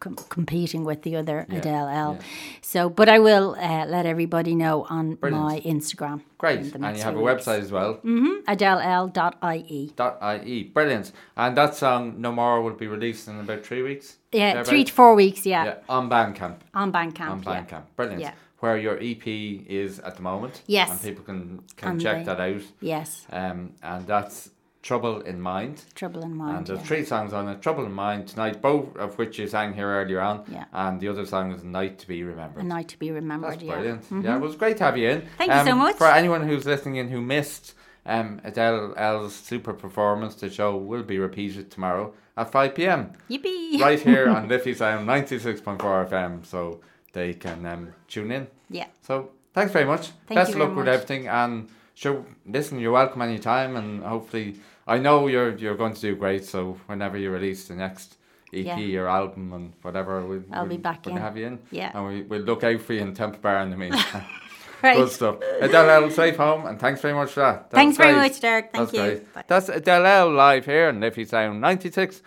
[0.00, 2.12] com- competing with the other Yeah, Adele L.
[2.20, 2.26] yeah.
[2.62, 5.44] So, but I will uh, let everybody know on Brilliant.
[5.44, 6.22] my Instagram.
[6.38, 6.74] Great.
[6.74, 7.44] in And you have a weeks.
[7.44, 7.94] website as well.
[8.04, 8.50] Mm-hmm.
[8.50, 9.92] AdeleL.ie.
[9.96, 10.64] Dot IE.
[10.64, 11.12] Brilliant.
[11.36, 14.16] And that song, No More, will be released in about three weeks?
[14.32, 15.46] Yeah, three to four weeks.
[15.46, 16.56] Yeah, Yeah, on Bandcamp.
[16.74, 17.30] on Bandcamp.
[17.30, 17.64] on yeah.
[17.64, 17.82] Bandcamp.
[17.96, 18.20] Brilliant.
[18.22, 18.32] Yeah.
[18.60, 20.62] Where your EP is at the moment.
[20.66, 20.90] Yes.
[20.90, 22.62] And people can, can And check they- that out.
[22.80, 23.26] Yes.
[23.30, 24.50] Um, and that's
[24.86, 25.82] Trouble in Mind.
[25.96, 26.58] Trouble in Mind.
[26.58, 26.84] And there's yeah.
[26.86, 30.20] three songs on it Trouble in Mind tonight, both of which you sang here earlier
[30.20, 30.44] on.
[30.46, 30.66] Yeah.
[30.72, 32.62] And the other song is Night to Be Remembered.
[32.62, 33.54] A night to be remembered.
[33.54, 33.72] That's yeah.
[33.74, 34.08] brilliant.
[34.08, 34.22] Mhm.
[34.24, 35.22] Yeah, it was great to have you in.
[35.38, 35.96] Thank you so Um, much.
[35.96, 37.74] For anyone who's listening in who missed
[38.06, 43.10] um, Adele L's super performance, the show will be repeated tomorrow at 5 pm.
[43.28, 43.80] Yippee!
[43.80, 46.80] Right here on Liffey Sound 96.4 FM, so
[47.12, 48.46] they can um, tune in.
[48.70, 48.86] Yeah.
[49.02, 50.10] So thanks very much.
[50.28, 51.26] Thank Best of luck with everything.
[51.26, 53.74] And sure, listen, you're welcome anytime.
[53.74, 54.56] And hopefully,
[54.86, 56.44] I know you're you're going to do great.
[56.44, 58.16] So whenever you release the next
[58.52, 59.00] EP Yeah.
[59.00, 61.20] or album and whatever, we'll, I'll we'll, be back we'll in.
[61.22, 61.58] have you in.
[61.70, 61.90] Yeah.
[61.94, 64.24] And we, we'll look out for you in Temple Bar in the meantime.
[64.82, 64.98] Right.
[64.98, 65.36] Good stuff.
[65.62, 67.70] Adele safe home, and thanks very much for that.
[67.70, 68.22] That Thanks very great.
[68.28, 68.72] much, Derek.
[68.72, 69.24] Thank That's you.
[69.34, 69.48] great.
[69.48, 72.20] That's Adele live here on Liffey Sound 96.4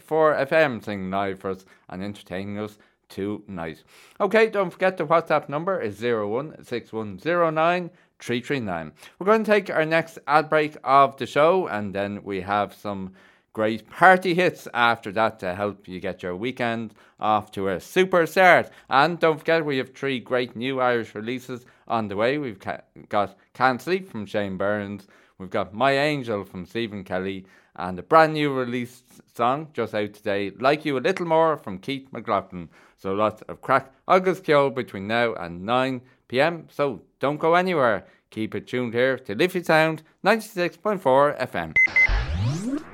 [0.00, 2.78] FM, singing live for us and entertaining us
[3.10, 3.84] tonight.
[4.20, 7.90] Okay, don't forget the WhatsApp number is 016109
[8.22, 8.92] 339.
[9.18, 12.72] We're going to take our next ad break of the show, and then we have
[12.72, 13.14] some
[13.52, 18.24] great party hits after that to help you get your weekend off to a super
[18.26, 18.70] start.
[18.88, 22.38] And don't forget, we have three great new Irish releases on the way.
[22.38, 25.06] We've ca- got Can't Sleep from Shane Burns,
[25.38, 27.44] we've got My Angel from Stephen Kelly,
[27.76, 29.02] and a brand new release
[29.34, 32.68] song just out today, Like You a Little More from Keith McLaughlin.
[32.96, 36.68] So lots of craic agus ceol between now and 9 pm.
[36.70, 38.04] So don't go anywhere.
[38.30, 41.72] Keep it tuned here to Liffey Sound 96.4 FM.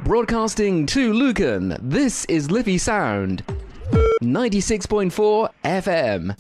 [0.05, 3.43] Broadcasting to Lucan, this is Liffey Sound
[4.23, 6.37] 96.4 FM.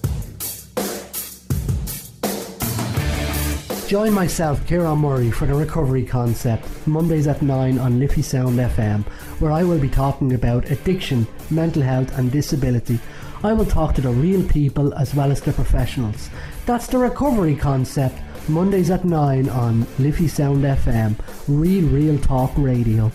[3.88, 9.02] Join myself, Kieran Murray, for the Recovery Concept, Mondays at 9 on Liffey Sound FM,
[9.40, 13.00] where I will be talking about addiction, mental health, and disability.
[13.44, 16.28] I will talk to the real people as well as the professionals.
[16.66, 21.14] That's the Recovery Concept, Mondays at 9 on Liffey Sound FM,
[21.46, 23.12] real, real talk radio.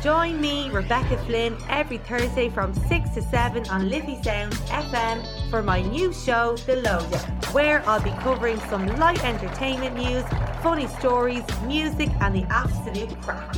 [0.00, 5.64] Join me, Rebecca Flynn, every Thursday from 6 to 7 on Liffey Sound FM for
[5.64, 7.18] my new show, The Loader,
[7.50, 10.24] where I'll be covering some light entertainment news,
[10.62, 13.56] funny stories, music, and the absolute crack.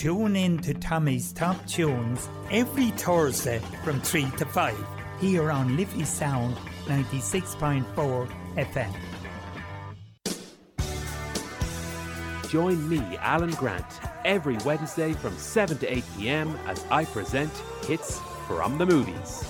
[0.00, 4.74] Tune in to Tommy's Top Tunes every Thursday from 3 to 5
[5.20, 6.56] here on Liffey Sound
[6.86, 8.94] 96.4 FM.
[12.48, 13.84] Join me, Alan Grant,
[14.24, 17.52] every Wednesday from 7 to 8 pm as I present
[17.86, 19.44] hits from the movies.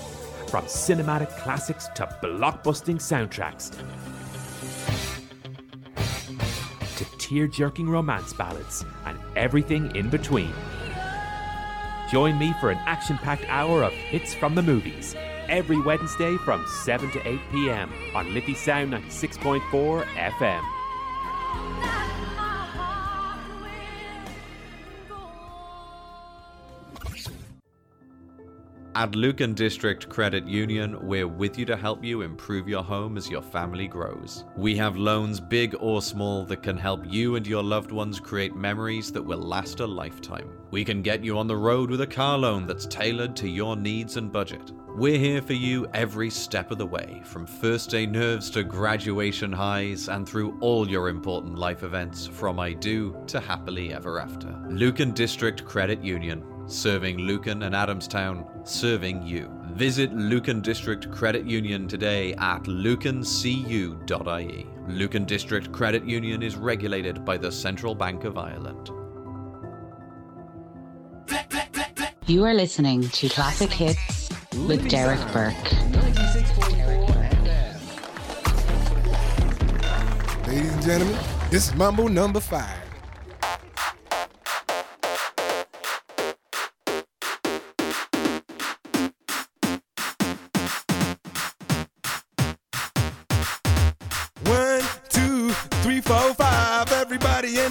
[0.49, 3.73] From cinematic classics to blockbusting soundtracks
[7.31, 10.53] tear jerking romance ballads and everything in between.
[12.11, 15.15] Join me for an action packed hour of hits from the movies
[15.47, 20.61] every Wednesday from 7 to 8 pm on Liffey Sound 96.4 FM.
[28.93, 33.29] At Lucan District Credit Union, we're with you to help you improve your home as
[33.29, 34.43] your family grows.
[34.57, 38.53] We have loans big or small that can help you and your loved ones create
[38.53, 40.49] memories that will last a lifetime.
[40.71, 43.77] We can get you on the road with a car loan that's tailored to your
[43.77, 44.73] needs and budget.
[44.89, 49.53] We're here for you every step of the way, from first day nerves to graduation
[49.53, 54.53] highs, and through all your important life events, from I do to happily ever after.
[54.69, 59.51] Lucan District Credit Union, serving Lucan and Adamstown, serving you.
[59.73, 63.97] Visit Lucan District Credit Union today at lucancu.ie.
[64.87, 68.89] Lucan District Credit Union is regulated by the Central Bank of Ireland.
[72.27, 74.29] You are listening to Classic Hits
[74.67, 75.55] with Derek Burke.
[80.47, 81.17] Ladies and gentlemen,
[81.49, 82.90] this is Mambo number five.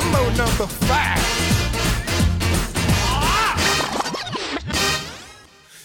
[0.00, 1.18] Mambo number five.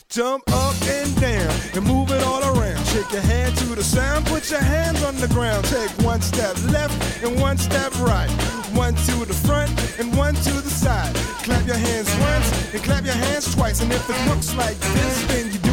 [0.08, 2.86] Jump up and down and move it all around.
[2.86, 5.66] Shake your hand to the sound, put your hands on the ground.
[5.66, 8.30] Take one step left and one step right.
[8.76, 11.16] One to the front and one to the side.
[11.42, 13.82] Clap your hands once and clap your hands twice.
[13.82, 15.73] And if it looks like this, then you're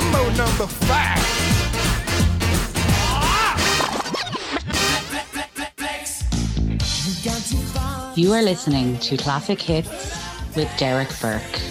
[0.00, 1.18] Number five.
[8.16, 10.16] You are listening to Classic Hits
[10.56, 11.69] with Derek Burke.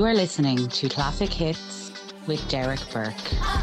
[0.00, 1.92] You are listening to Classic Hits
[2.26, 3.59] with Derek Burke.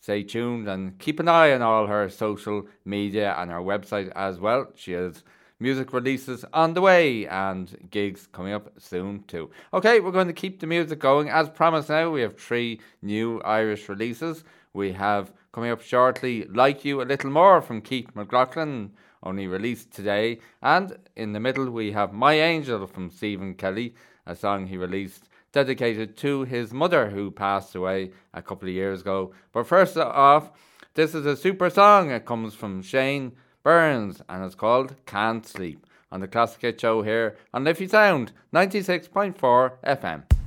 [0.00, 4.38] stay tuned and keep an eye on all her social media and her website as
[4.38, 4.68] well.
[4.74, 5.24] She has
[5.58, 9.50] music releases on the way and gigs coming up soon too.
[9.72, 11.30] Okay, we're going to keep the music going.
[11.30, 14.44] As promised now, we have three new Irish releases.
[14.74, 18.90] We have coming up shortly Like You a Little More from Keith McLaughlin,
[19.24, 20.38] only released today.
[20.62, 23.94] And in the middle, we have My Angel from Stephen Kelly,
[24.26, 29.00] a song he released dedicated to his mother who passed away a couple of years
[29.00, 29.32] ago.
[29.52, 30.50] But first off,
[30.94, 32.10] this is a super song.
[32.10, 33.32] It comes from Shane
[33.62, 38.32] Burns and it's called Can't Sleep on the Classic Hit Show here on Liffey Sound
[38.52, 40.43] 96.4 FM.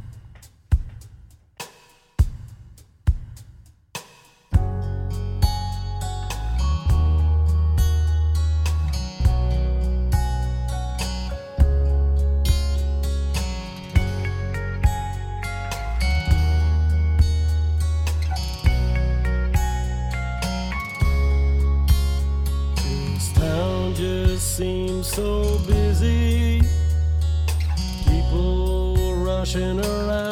[24.58, 26.64] Seems so busy.
[28.08, 30.27] People rushing around,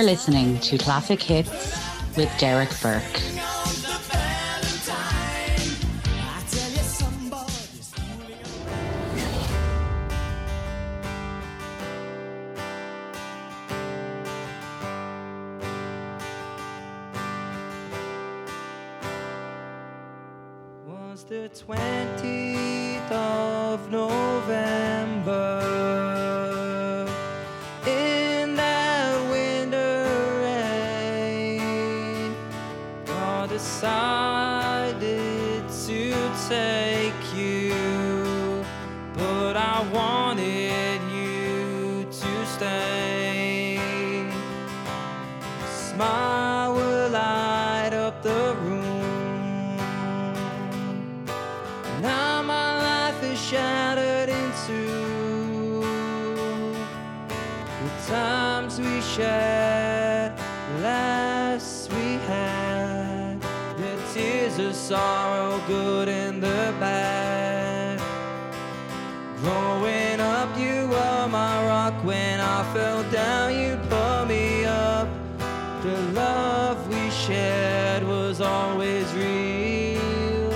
[0.00, 1.50] are listening to Classic Hits
[2.16, 3.02] with Derek Burke.
[20.86, 24.79] Was the 20th of November?
[64.90, 67.96] sorrow, good and the bad.
[69.40, 71.94] Growing up, you were my rock.
[72.02, 75.08] When I fell down, you pulled me up.
[75.84, 80.50] The love we shared was always real.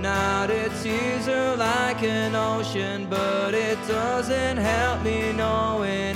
[0.00, 6.09] Now the tears are like an ocean, but it doesn't help me knowing.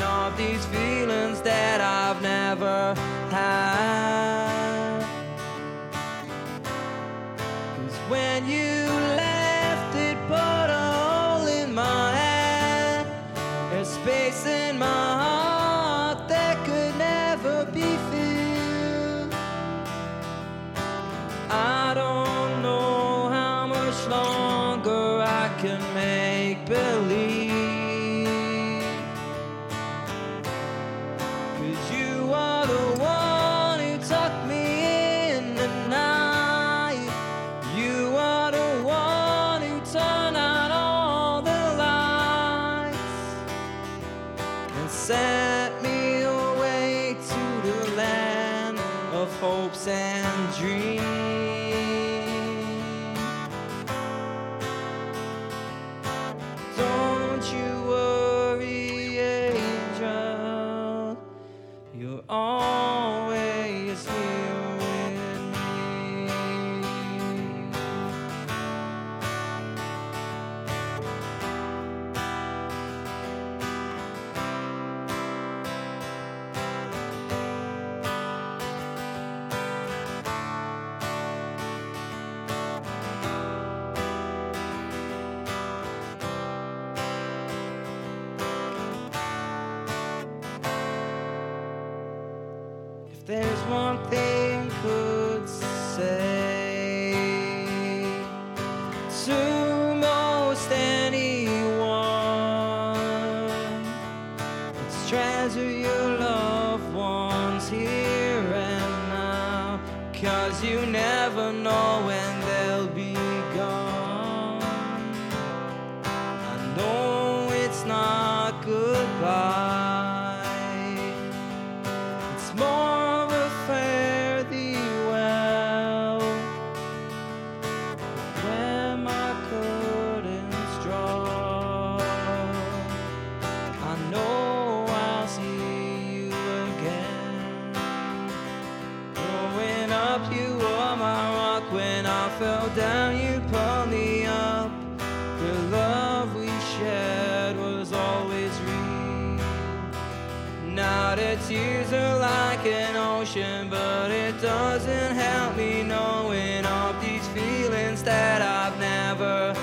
[151.36, 158.42] Tears are like an ocean, but it doesn't help me knowing of these feelings that
[158.42, 159.53] I've never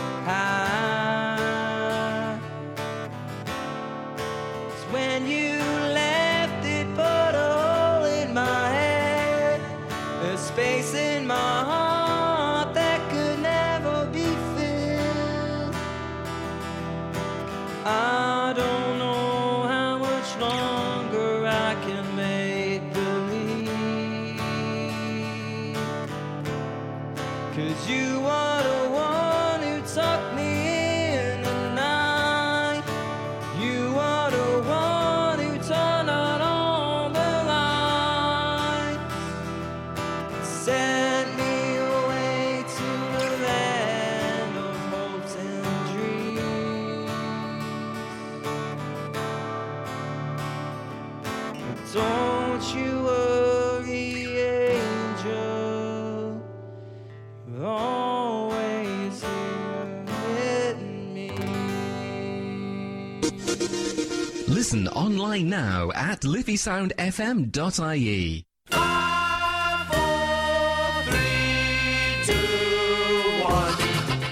[65.41, 68.45] online now at liffeysoundfm.ie.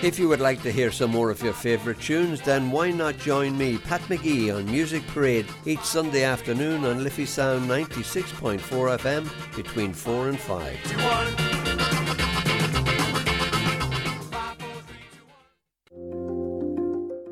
[0.02, 3.18] If you would like to hear some more of your favourite tunes, then why not
[3.18, 8.62] join me, Pat McGee, on Music Parade each Sunday afternoon on Liffey Sound 96.4
[8.98, 11.49] FM between 4 and 5.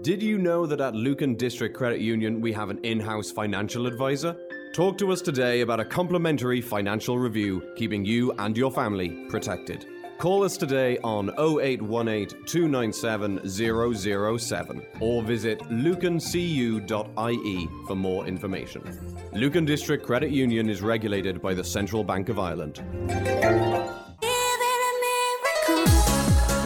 [0.07, 3.87] Did you know that at Lucan District Credit Union we have an in house financial
[3.87, 4.37] advisor?
[4.71, 9.85] Talk to us today about a complimentary financial review, keeping you and your family protected.
[10.17, 16.89] Call us today on 0818 297 007 or visit lucancu.ie
[17.85, 18.81] for more information.
[19.33, 22.81] Lucan District Credit Union is regulated by the Central Bank of Ireland.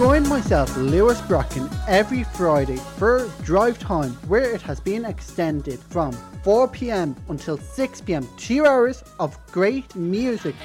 [0.01, 6.11] Join myself, Lewis Bracken, every Friday for Drive Time, where it has been extended from
[6.43, 8.27] 4 pm until 6 pm.
[8.35, 10.55] Two hours of great music.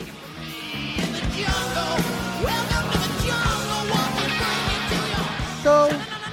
[5.62, 5.90] So,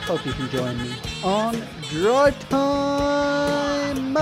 [0.08, 4.16] hope you can join me on Drive Time.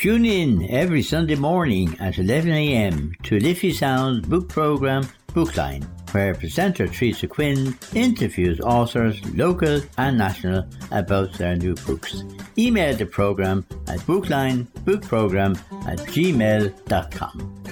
[0.00, 5.82] Tune in every Sunday morning at 11am to Liffey Sound's book programme Bookline,
[6.12, 12.24] where presenter Teresa Quinn interviews authors, local and national, about their new books.
[12.56, 17.64] Email the programme at booklinebookprogram at gmail.com.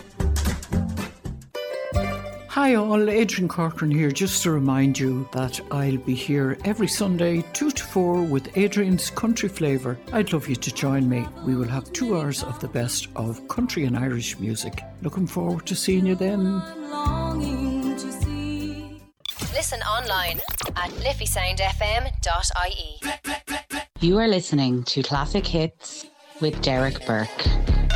[2.50, 7.44] Hi all, Adrian Corcoran here, just to remind you that I'll be here every Sunday,
[7.52, 9.98] 2 to 4, with Adrian's Country Flavour.
[10.14, 11.26] I'd love you to join me.
[11.44, 14.80] We will have two hours of the best of country and Irish music.
[15.02, 16.54] Looking forward to seeing you then.
[19.52, 20.40] Listen online
[20.74, 23.00] at liffeysoundfm.ie.
[24.00, 26.06] You are listening to Classic Hits
[26.40, 27.87] with Derek Burke.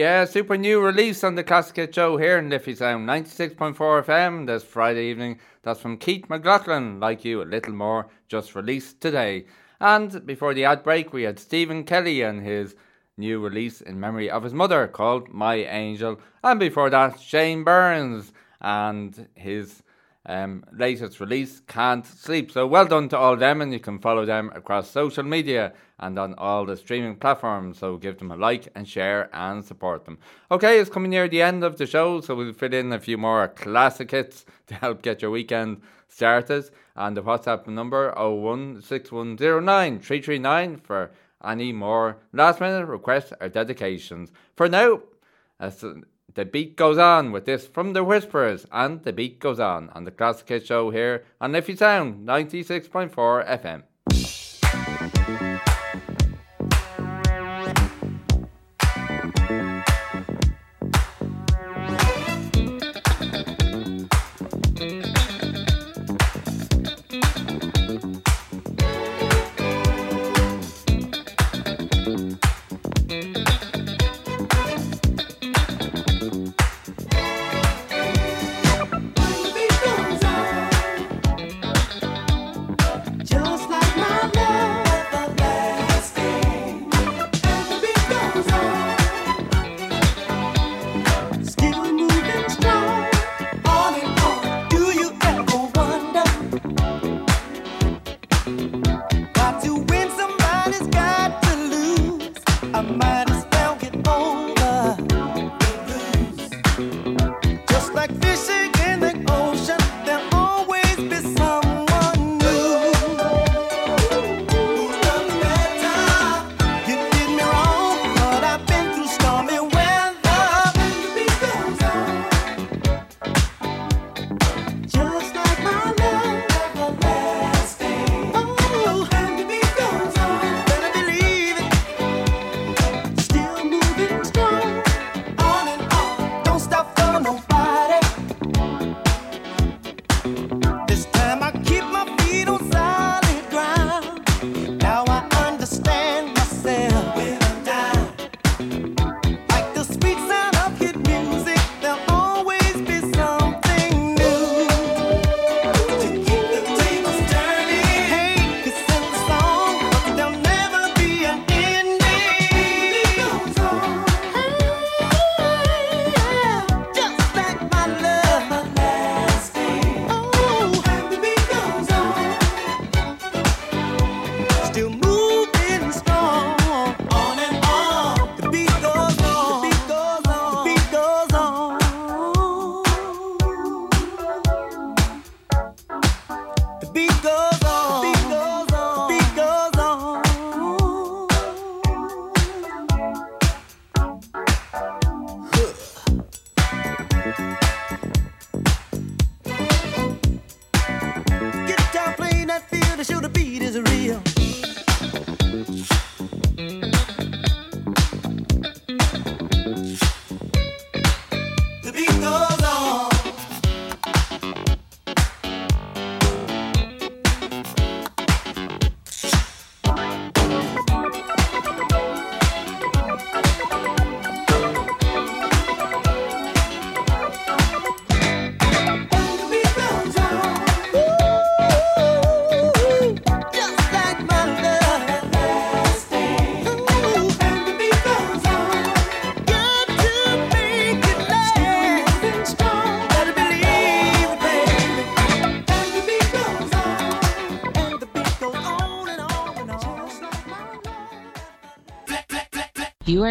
[0.00, 4.46] Yeah, super new release on the Classic Hit Show here in Liffey Sound 96.4 FM
[4.46, 5.38] this Friday evening.
[5.62, 9.44] That's from Keith McLaughlin, like you, a little more, just released today.
[9.78, 12.74] And before the ad break, we had Stephen Kelly and his
[13.18, 16.18] new release in memory of his mother called My Angel.
[16.42, 19.82] And before that, Shane Burns and his
[20.26, 22.52] um, latest release, Can't Sleep.
[22.52, 26.18] So well done to all them, and you can follow them across social media and
[26.18, 27.78] on all the streaming platforms.
[27.78, 30.18] So give them a like and share and support them.
[30.50, 33.16] Okay, it's coming near the end of the show, so we'll fit in a few
[33.16, 36.68] more classic hits to help get your weekend started.
[36.96, 44.30] And the WhatsApp number 016109339 for any more last minute requests or dedications.
[44.54, 45.00] For now,
[45.58, 45.82] as
[46.34, 50.04] the beat goes on with this from the Whispers, and the beat goes on on
[50.04, 53.82] the Classic Hit Show here on Liffey Sound 96.4 FM.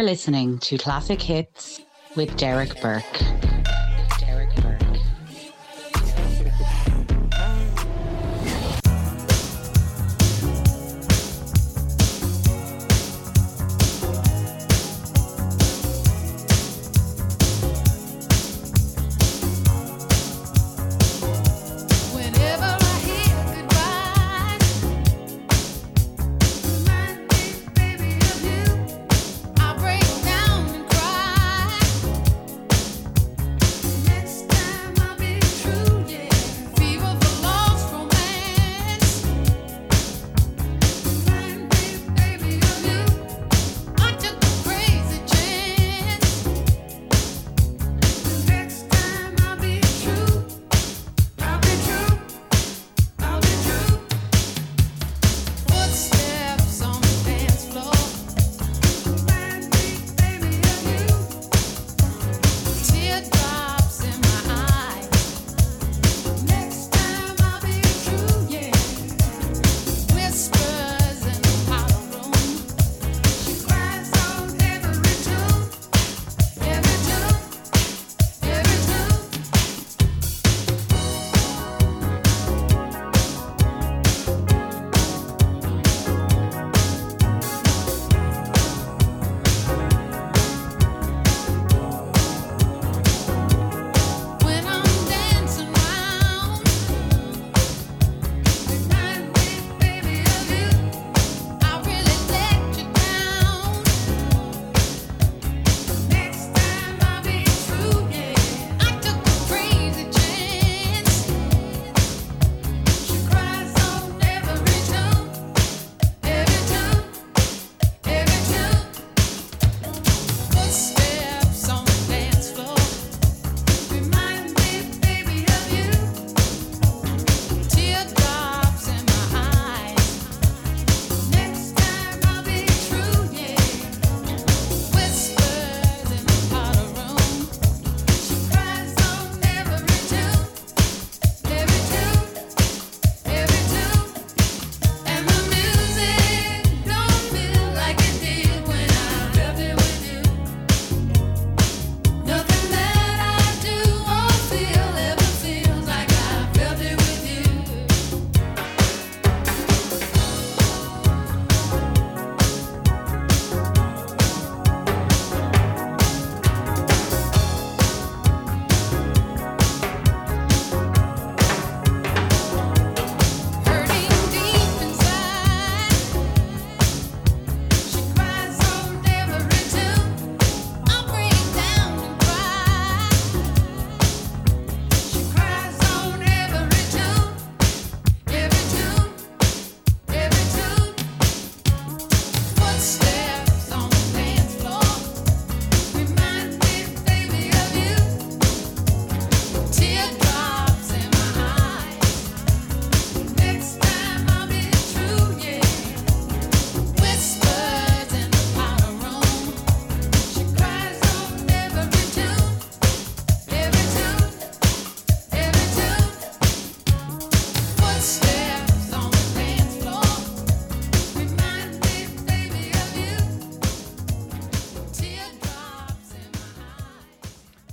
[0.00, 1.82] Are listening to Classic Hits
[2.16, 3.29] with Derek Burke.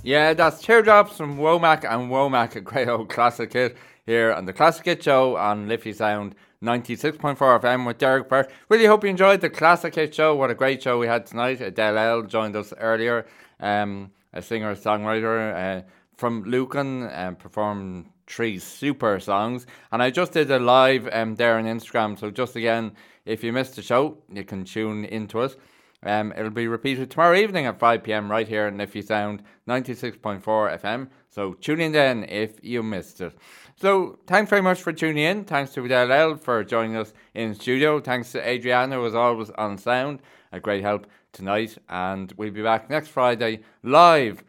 [0.08, 3.76] Yeah, that's Teardrops from Womack and Womack, a great old classic hit
[4.06, 8.50] here on the Classic Hit Show on Liffey Sound 96.4 FM with Derek Burke.
[8.70, 10.34] Really hope you enjoyed the Classic Hit Show.
[10.34, 11.60] What a great show we had tonight.
[11.60, 13.26] Adele L joined us earlier,
[13.60, 15.82] um, a singer songwriter uh,
[16.16, 19.66] from Lucan, and performed three super songs.
[19.92, 22.18] And I just did a live um, there on Instagram.
[22.18, 22.92] So, just again,
[23.26, 25.54] if you missed the show, you can tune into it.
[26.02, 30.42] Um, it'll be repeated tomorrow evening at 5 pm right here on You Sound 96.4
[30.42, 31.08] FM.
[31.28, 33.36] So tune in then if you missed it.
[33.76, 35.44] So thanks very much for tuning in.
[35.44, 38.00] Thanks to Adele for joining us in studio.
[38.00, 40.20] Thanks to Adriana, who was always on sound.
[40.52, 41.76] A great help tonight.
[41.88, 44.44] And we'll be back next Friday live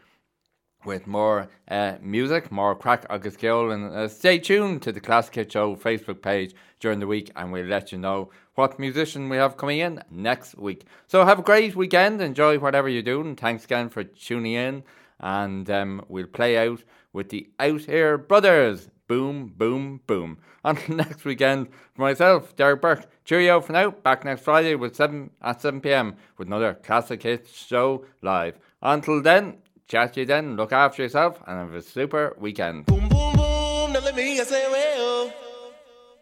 [0.86, 5.36] with more uh, music, more craic agus ceol, and uh, stay tuned to the Classic
[5.36, 8.30] Hit Show Facebook page during the week, and we'll let you know
[8.60, 10.84] what musician we have coming in next week.
[11.08, 13.38] So have a great weekend, enjoy whatever you're doing.
[13.38, 14.84] Thanks again for tuning in,
[15.18, 16.84] and um, we'll play out
[17.14, 18.90] with the Outhere Brothers.
[19.08, 20.40] Boom, boom, boom.
[20.66, 23.08] Until next weekend, for myself, Derek Burke.
[23.24, 23.92] Cheerio for now.
[23.92, 28.60] Back next Friday with seven at seven pm with another Classic Hits Show live.
[28.82, 29.60] Until then.
[29.88, 32.86] Chat to you then, look after yourself, and have a super weekend.
[32.86, 33.92] boom, boom, boom.
[33.92, 35.34] now let me say well.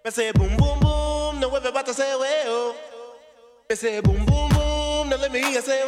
[0.05, 0.76] I say boom, boom,
[1.49, 2.75] boom, now everybody say well.
[3.69, 5.87] I say boom, boom, boom, now let me hear say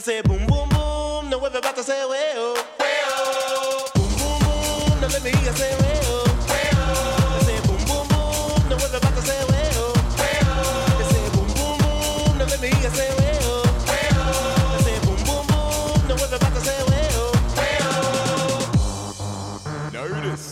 [0.00, 2.54] say boom, boom, boom, now everybody say well.
[2.78, 6.24] Well, boom, boom, boom, now let me hear say well.
[6.26, 9.92] I say boom, boom, boom, now everybody say well.
[9.96, 13.64] I say boom, boom, boom, now let me hear say well.
[13.66, 15.28] I say say
[20.08, 20.44] hear this.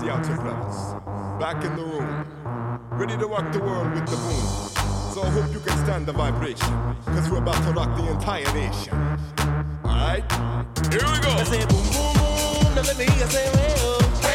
[0.00, 0.36] The Outer.
[1.38, 2.05] Back in the room.
[2.96, 5.12] Ready to rock the world with the boom.
[5.12, 6.72] So I hope you can stand the vibration.
[7.04, 8.94] Cause we're about to rock the entire nation.
[9.84, 10.24] Alright?
[10.90, 11.28] Here we go.
[11.28, 13.52] I say boom, boom, boom, now let me you say.
[13.52, 14.25] I